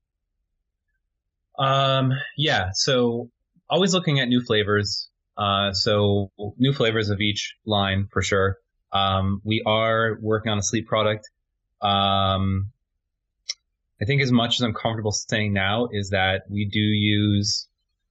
[1.59, 2.13] Um.
[2.37, 2.69] Yeah.
[2.75, 3.31] So
[3.69, 5.09] always looking at new flavors.
[5.37, 8.59] Uh, so new flavors of each line for sure.
[8.95, 11.29] Um, we are working on a sleep product.
[11.83, 12.71] Um,
[14.01, 17.69] I think as much as I'm comfortable saying now is that we do use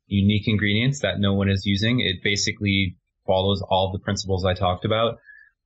[0.08, 2.02] unique ingredients that no one is using.
[2.02, 5.20] It basically follows all the principles I talked about.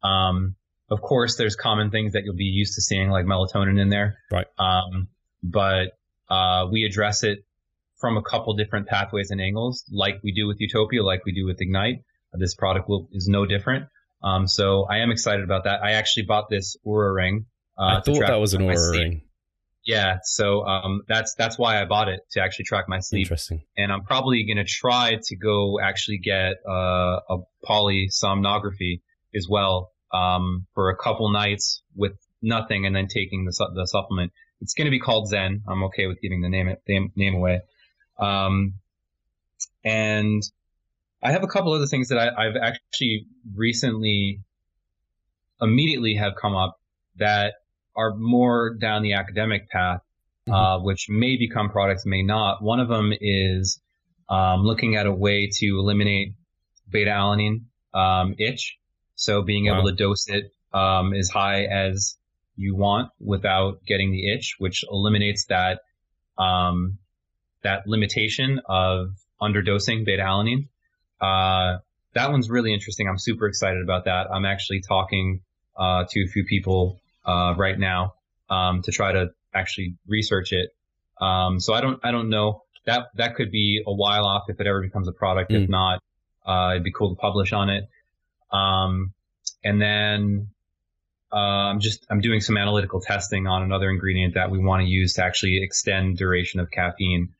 [0.03, 0.55] Um,
[0.89, 4.19] of course, there's common things that you'll be used to seeing, like melatonin in there.
[4.31, 4.47] Right.
[4.57, 5.07] Um,
[5.43, 5.97] but
[6.29, 7.43] uh, we address it
[7.99, 11.45] from a couple different pathways and angles, like we do with Utopia, like we do
[11.45, 12.03] with Ignite.
[12.33, 13.87] This product will, is no different.
[14.23, 15.83] Um, so I am excited about that.
[15.83, 17.45] I actually bought this Oura ring.
[17.77, 19.21] Uh, I thought that was an Oura ring.
[19.87, 23.25] Yeah, so um, that's that's why I bought it to actually track my sleep.
[23.25, 23.63] Interesting.
[23.77, 29.01] And I'm probably gonna try to go actually get uh, a polysomnography
[29.33, 32.11] as well um, for a couple nights with
[32.41, 34.33] nothing, and then taking the the supplement.
[34.59, 35.61] It's gonna be called Zen.
[35.65, 37.61] I'm okay with giving the name name, name away.
[38.19, 38.73] Um,
[39.85, 40.43] and
[41.21, 44.41] I have a couple other things that I, have actually recently
[45.59, 46.79] immediately have come up
[47.17, 47.55] that
[47.95, 50.01] are more down the academic path,
[50.47, 50.53] mm-hmm.
[50.53, 52.61] uh, which may become products, may not.
[52.61, 53.81] One of them is
[54.29, 56.33] um, looking at a way to eliminate
[56.89, 57.63] beta alanine
[57.93, 58.77] um, itch.
[59.15, 59.79] So being wow.
[59.79, 62.17] able to dose it um, as high as
[62.55, 65.81] you want without getting the itch, which eliminates that
[66.37, 66.99] um,
[67.63, 70.67] that limitation of underdosing beta alanine.
[71.19, 71.77] Uh,
[72.13, 73.07] that one's really interesting.
[73.07, 74.27] I'm super excited about that.
[74.31, 75.41] I'm actually talking
[75.77, 78.15] uh, to a few people uh, right now
[78.49, 80.73] um, to try to actually research it.
[81.19, 84.59] Um, so I don't I don't know that that could be a while off if
[84.59, 85.51] it ever becomes a product.
[85.51, 85.63] Mm.
[85.63, 86.01] If not,
[86.45, 87.89] uh, it'd be cool to publish on it.
[88.51, 89.13] Um,
[89.63, 90.47] and then
[91.31, 94.87] I'm um, just I'm doing some analytical testing on another ingredient that we want to
[94.87, 97.33] use to actually extend duration of caffeine.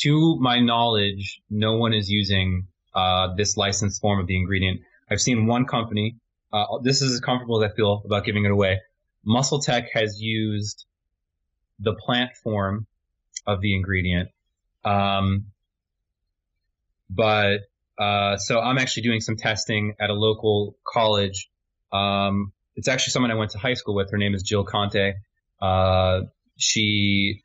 [0.00, 4.80] To my knowledge, no one is using uh, this licensed form of the ingredient.
[5.10, 6.16] I've seen one company.
[6.52, 8.80] Uh, this is as comfortable as I feel about giving it away.
[9.26, 10.84] MuscleTech has used
[11.80, 12.86] the plant form
[13.46, 14.30] of the ingredient.
[14.84, 15.46] Um,
[17.10, 17.60] but
[17.98, 21.48] uh, so I'm actually doing some testing at a local college
[21.92, 24.10] um, it's actually someone I went to high school with.
[24.10, 25.14] Her name is Jill Conte.
[25.60, 26.20] Uh,
[26.58, 27.42] she,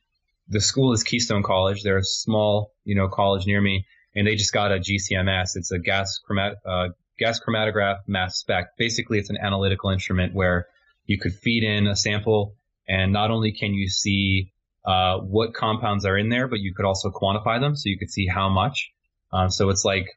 [0.52, 1.82] the school is Keystone College.
[1.84, 3.86] They're a small, you know, college near me,
[4.16, 5.56] and they just got a GCMS.
[5.56, 8.78] It's a gas chromat, uh, gas chromatograph mass spec.
[8.78, 10.68] Basically, it's an analytical instrument where
[11.06, 12.56] you could feed in a sample,
[12.88, 14.52] and not only can you see
[14.86, 18.12] uh, what compounds are in there, but you could also quantify them, so you could
[18.12, 18.92] see how much.
[19.34, 20.08] Um, so it's like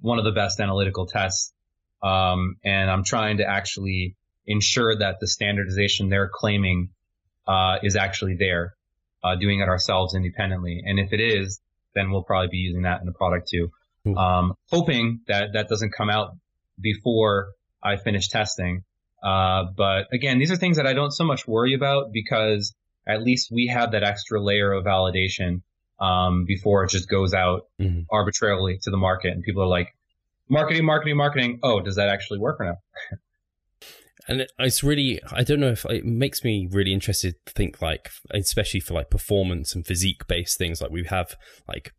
[0.00, 1.52] one of the best analytical tests
[2.02, 6.90] um, and I'm trying to actually ensure that the standardization they're claiming
[7.46, 8.74] uh, is actually there,
[9.22, 10.82] uh, doing it ourselves independently.
[10.84, 11.60] And if it is,
[11.94, 13.70] then we'll probably be using that in the product too.
[14.16, 16.36] Um, hoping that that doesn't come out
[16.80, 17.52] before
[17.82, 18.84] I finish testing.
[19.22, 22.74] Uh, but again, these are things that I don't so much worry about because
[23.06, 25.62] at least we have that extra layer of validation
[26.00, 28.00] um, before it just goes out mm-hmm.
[28.10, 29.94] arbitrarily to the market and people are like,
[30.48, 31.60] marketing, marketing, marketing.
[31.62, 32.76] Oh, does that actually work or not?
[34.28, 38.10] and it's really i don't know if it makes me really interested to think like
[38.30, 41.36] especially for like performance and physique based things like we have
[41.68, 41.92] like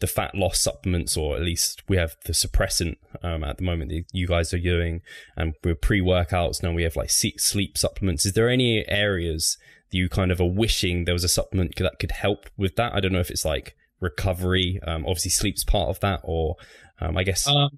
[0.00, 3.90] the fat loss supplements or at least we have the suppressant um, at the moment
[3.90, 5.00] that you guys are doing.
[5.36, 8.24] And we're pre-workouts now we have like sleep supplements.
[8.24, 9.58] Is there any areas
[9.90, 12.94] that you kind of are wishing there was a supplement that could help with that?
[12.94, 16.56] I don't know if it's like recovery um, obviously sleep's part of that or
[17.00, 17.70] um, i guess um,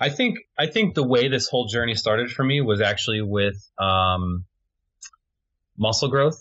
[0.00, 3.56] I think I think the way this whole journey started for me was actually with
[3.78, 4.44] um,
[5.78, 6.38] muscle growth,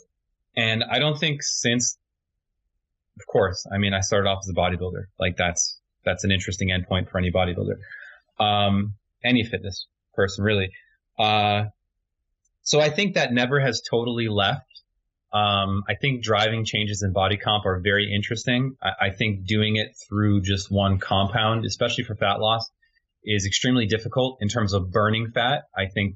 [0.55, 1.97] and I don't think since,
[3.19, 5.05] of course, I mean I started off as a bodybuilder.
[5.19, 7.77] Like that's that's an interesting endpoint for any bodybuilder,
[8.43, 10.69] um, any fitness person really.
[11.17, 11.65] Uh,
[12.63, 14.65] so I think that never has totally left.
[15.31, 18.75] Um, I think driving changes in body comp are very interesting.
[18.81, 22.69] I, I think doing it through just one compound, especially for fat loss,
[23.25, 25.63] is extremely difficult in terms of burning fat.
[25.75, 26.15] I think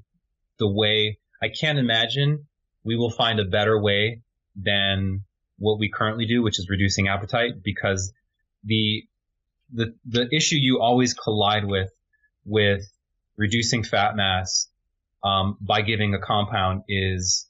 [0.58, 2.48] the way I can't imagine
[2.84, 4.22] we will find a better way
[4.56, 5.24] than
[5.58, 8.14] what we currently do, which is reducing appetite because
[8.64, 9.04] the
[9.74, 11.90] the the issue you always collide with
[12.46, 12.82] with
[13.38, 14.68] reducing fat mass
[15.24, 17.48] um, by giving a compound is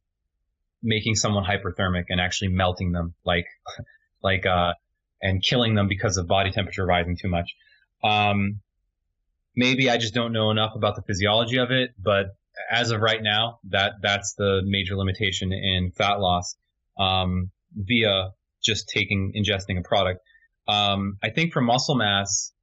[0.82, 3.45] making someone hyperthermic and actually melting them like
[4.24, 4.74] like uh
[5.22, 7.55] and killing them because of body temperature rising too much.
[8.03, 8.62] Um,
[9.60, 12.28] maybe I just don't know enough about the physiology of it, but
[12.72, 16.55] as of right now, that that's the major limitation in fat loss
[16.97, 18.30] um, via
[18.64, 20.22] just taking ingesting a product.
[20.68, 22.53] Um, I think for muscle mass,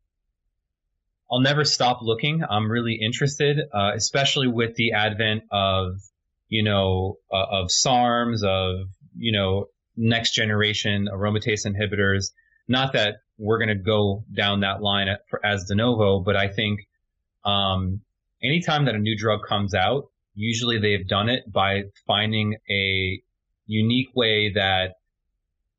[1.30, 2.42] I'll never stop looking.
[2.48, 5.96] I'm really interested, uh, especially with the advent of
[6.48, 9.66] you know uh, of SARMs, of you know
[9.98, 12.30] next generation aromatase inhibitors.
[12.68, 16.48] Not that we're going to go down that line at, as de novo, but I
[16.48, 16.80] think
[17.44, 18.00] um,
[18.42, 23.20] anytime that a new drug comes out, usually they've done it by finding a
[23.66, 24.94] unique way that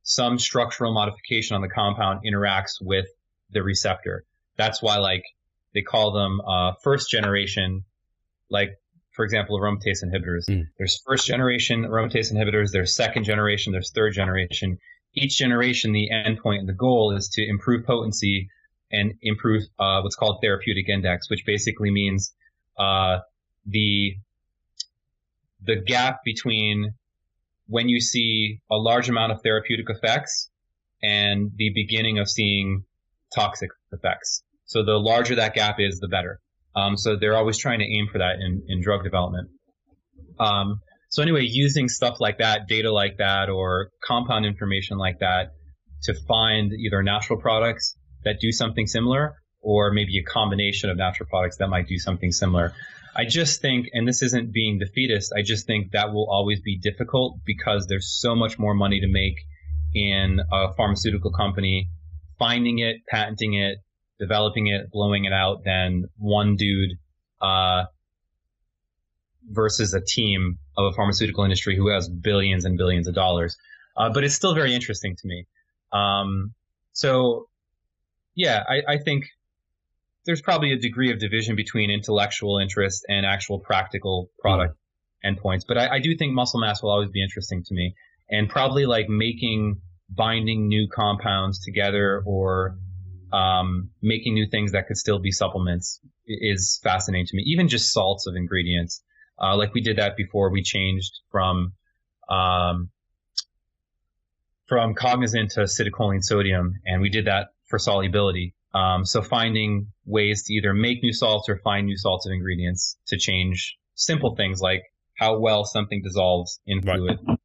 [0.03, 3.07] some structural modification on the compound interacts with
[3.51, 4.23] the receptor.
[4.55, 5.23] That's why, like,
[5.73, 7.83] they call them uh, first generation,
[8.49, 8.79] like,
[9.11, 10.47] for example, aromatase inhibitors.
[10.49, 10.67] Mm.
[10.77, 14.79] There's first generation aromatase inhibitors, there's second generation, there's third generation
[15.17, 18.49] each generation, the endpoint and the goal is to improve potency
[18.91, 22.33] and improve uh, what's called therapeutic index, which basically means
[22.77, 23.19] uh,
[23.65, 24.15] the
[25.63, 26.93] the gap between
[27.67, 30.49] when you see a large amount of therapeutic effects
[31.03, 32.83] and the beginning of seeing
[33.35, 34.43] toxic effects.
[34.65, 36.39] So the larger that gap is, the better.
[36.75, 39.49] Um, so they're always trying to aim for that in, in drug development.
[40.39, 40.81] Um,
[41.17, 45.53] so anyway, using stuff like that, data like that, or compound information like that
[46.03, 51.27] to find either natural products that do something similar or maybe a combination of natural
[51.27, 52.71] products that might do something similar.
[53.15, 56.77] I just think, and this isn't being defeatist, I just think that will always be
[56.77, 59.39] difficult because there's so much more money to make
[59.95, 61.89] in a pharmaceutical company,
[62.37, 63.79] finding it, patenting it,
[64.19, 66.91] developing it, blowing it out than one dude
[67.41, 67.85] uh,
[69.49, 73.57] versus a team of a pharmaceutical industry who has billions and billions of dollars.
[73.95, 75.47] Uh, but it's still very interesting to me.
[75.91, 76.53] Um,
[76.93, 77.47] so,
[78.35, 79.25] yeah, I, I, think
[80.25, 84.75] there's probably a degree of division between intellectual interest and actual practical product
[85.25, 85.35] mm.
[85.35, 85.61] endpoints.
[85.67, 87.95] But I, I do think muscle mass will always be interesting to me,
[88.29, 92.77] and probably like making binding new compounds together or
[93.33, 97.43] um, making new things that could still be supplements is fascinating to me.
[97.47, 99.01] Even just salts of ingredients,
[99.41, 100.51] uh, like we did that before.
[100.51, 101.73] We changed from
[102.29, 102.89] um,
[104.67, 108.53] from Cognizin to citicoline sodium, and we did that for solubility.
[108.73, 112.97] Um, so finding ways to either make new salts or find new salts of ingredients
[113.07, 114.83] to change simple things like
[115.17, 117.19] how well something dissolves in fluid.
[117.27, 117.37] Right.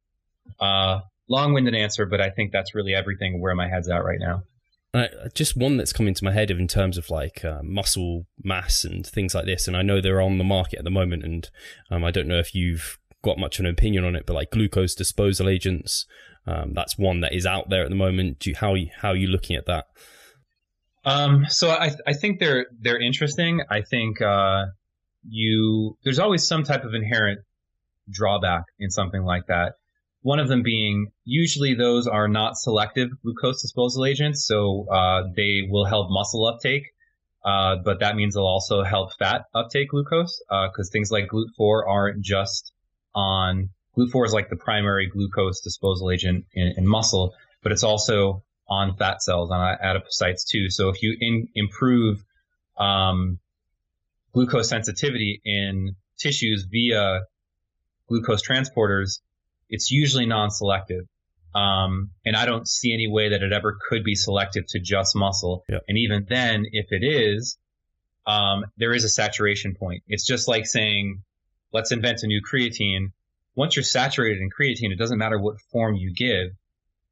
[0.59, 4.43] Uh, long-winded answer, but I think that's really everything where my head's at right now.
[4.93, 8.83] Uh, just one that's come into my head in terms of like uh, muscle mass
[8.83, 11.49] and things like this, and I know they're on the market at the moment, and
[11.89, 14.51] um, I don't know if you've got much of an opinion on it, but like
[14.51, 16.05] glucose disposal agents,
[16.45, 18.39] um, that's one that is out there at the moment.
[18.39, 19.85] Do you, how how are you looking at that?
[21.05, 23.61] Um, so I I think they're they're interesting.
[23.69, 24.65] I think uh,
[25.27, 27.39] you there's always some type of inherent
[28.11, 29.73] drawback in something like that.
[30.23, 35.67] One of them being usually those are not selective glucose disposal agents, so uh, they
[35.69, 36.93] will help muscle uptake,
[37.43, 41.87] uh, but that means they'll also help fat uptake glucose because uh, things like GLUT4
[41.87, 42.71] aren't just
[43.13, 48.43] on GLUT4 is like the primary glucose disposal agent in, in muscle, but it's also
[48.67, 50.69] on fat cells on adipocytes too.
[50.69, 52.23] So if you in, improve
[52.77, 53.39] um,
[54.33, 57.23] glucose sensitivity in tissues via
[58.07, 59.19] glucose transporters,
[59.73, 61.05] it's usually non-selective.
[61.55, 65.15] Um, and I don't see any way that it ever could be selective to just
[65.15, 65.63] muscle.
[65.87, 67.57] And even then, if it is,
[68.25, 70.03] um, there is a saturation point.
[70.07, 71.23] It's just like saying,
[71.71, 73.11] let's invent a new creatine.
[73.55, 76.51] Once you're saturated in creatine, it doesn't matter what form you give.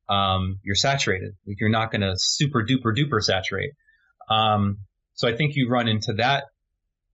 [0.08, 1.34] Um, you're saturated.
[1.48, 3.72] Like you're not going to super duper duper saturate.
[4.30, 4.80] Um,
[5.14, 6.46] so I think you run into that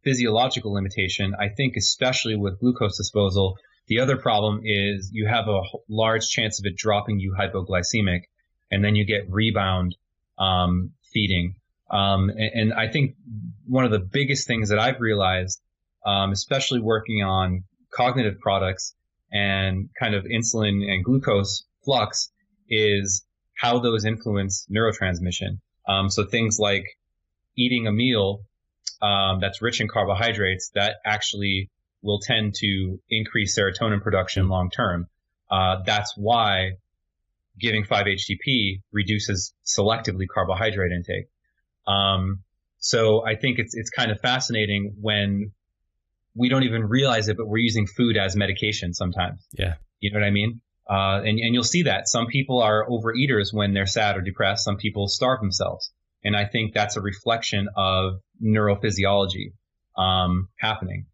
[0.03, 1.33] physiological limitation.
[1.37, 3.57] I think especially with glucose disposal,
[3.87, 8.23] the other problem is you have a large chance of it dropping you hypoglycemic,
[8.69, 9.95] and then you get rebound
[10.37, 11.55] um, feeding.
[11.89, 13.15] Um, and, and, I think
[13.65, 15.61] one of the biggest things that I've realized,
[16.05, 18.93] um, especially working on cognitive products
[19.31, 22.29] and kind of insulin and glucose flux,
[22.67, 23.23] is
[23.55, 25.59] how those influence neurotransmission.
[25.87, 26.83] Um, so things like
[27.57, 28.41] eating a meal
[29.01, 31.69] um, that's rich in carbohydrates that actually
[32.07, 34.53] will tend to increase serotonin production mm-hmm.
[34.53, 35.07] long term.
[35.51, 36.71] Uh, that's why
[37.59, 41.27] giving 5-HTP reduces selectively carbohydrate intake.
[41.85, 42.43] Um,
[42.79, 45.51] so I think it's it's kind of fascinating when
[46.35, 49.45] we don't even realize it, but we're using food as medication sometimes.
[49.53, 50.61] Yeah, you know what I mean.
[50.89, 54.63] Uh, and and you'll see that some people are overeaters when they're sad or depressed.
[54.63, 55.91] Some people starve themselves,
[56.23, 59.53] and I think that's a reflection of neurophysiology
[59.97, 61.07] um, happening.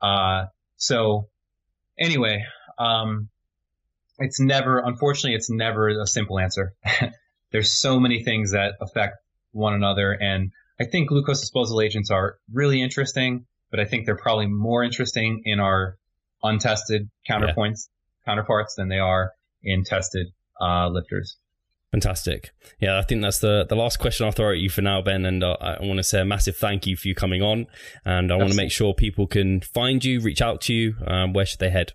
[0.00, 0.46] Uh,
[0.76, 1.28] so
[1.98, 2.44] anyway,
[2.78, 3.28] um,
[4.18, 6.74] it's never, unfortunately, it's never a simple answer.
[7.52, 9.16] There's so many things that affect
[9.52, 10.12] one another.
[10.12, 14.84] And I think glucose disposal agents are really interesting, but I think they're probably more
[14.84, 15.96] interesting in our
[16.42, 18.32] untested counterpoints, yeah.
[18.32, 19.32] counterparts than they are
[19.62, 20.28] in tested
[20.60, 21.36] uh, lifters.
[21.92, 22.52] Fantastic.
[22.80, 25.24] Yeah, I think that's the, the last question I'll throw at you for now, Ben.
[25.24, 27.66] And uh, I want to say a massive thank you for you coming on.
[28.04, 30.94] And I want to make sure people can find you, reach out to you.
[31.04, 31.92] Um, where should they head?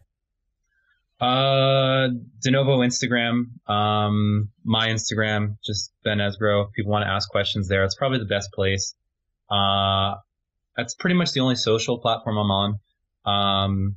[1.19, 2.09] Uh,
[2.41, 6.65] de novo Instagram, um, my Instagram, just Ben Esgro.
[6.65, 8.95] If people want to ask questions there, it's probably the best place.
[9.49, 10.15] Uh,
[10.75, 12.79] that's pretty much the only social platform I'm on.
[13.25, 13.95] Um,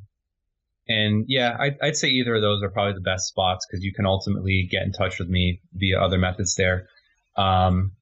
[0.89, 3.93] and yeah, I'd, I'd, say either of those are probably the best spots because you
[3.93, 6.89] can ultimately get in touch with me via other methods there.
[7.37, 7.93] Um,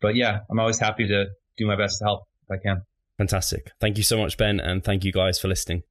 [0.00, 1.26] but yeah, I'm always happy to
[1.56, 2.82] do my best to help if I can.
[3.16, 3.70] Fantastic.
[3.80, 5.82] Thank you so much, Ben, and thank you guys for listening.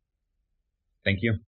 [1.04, 1.40] Thank you.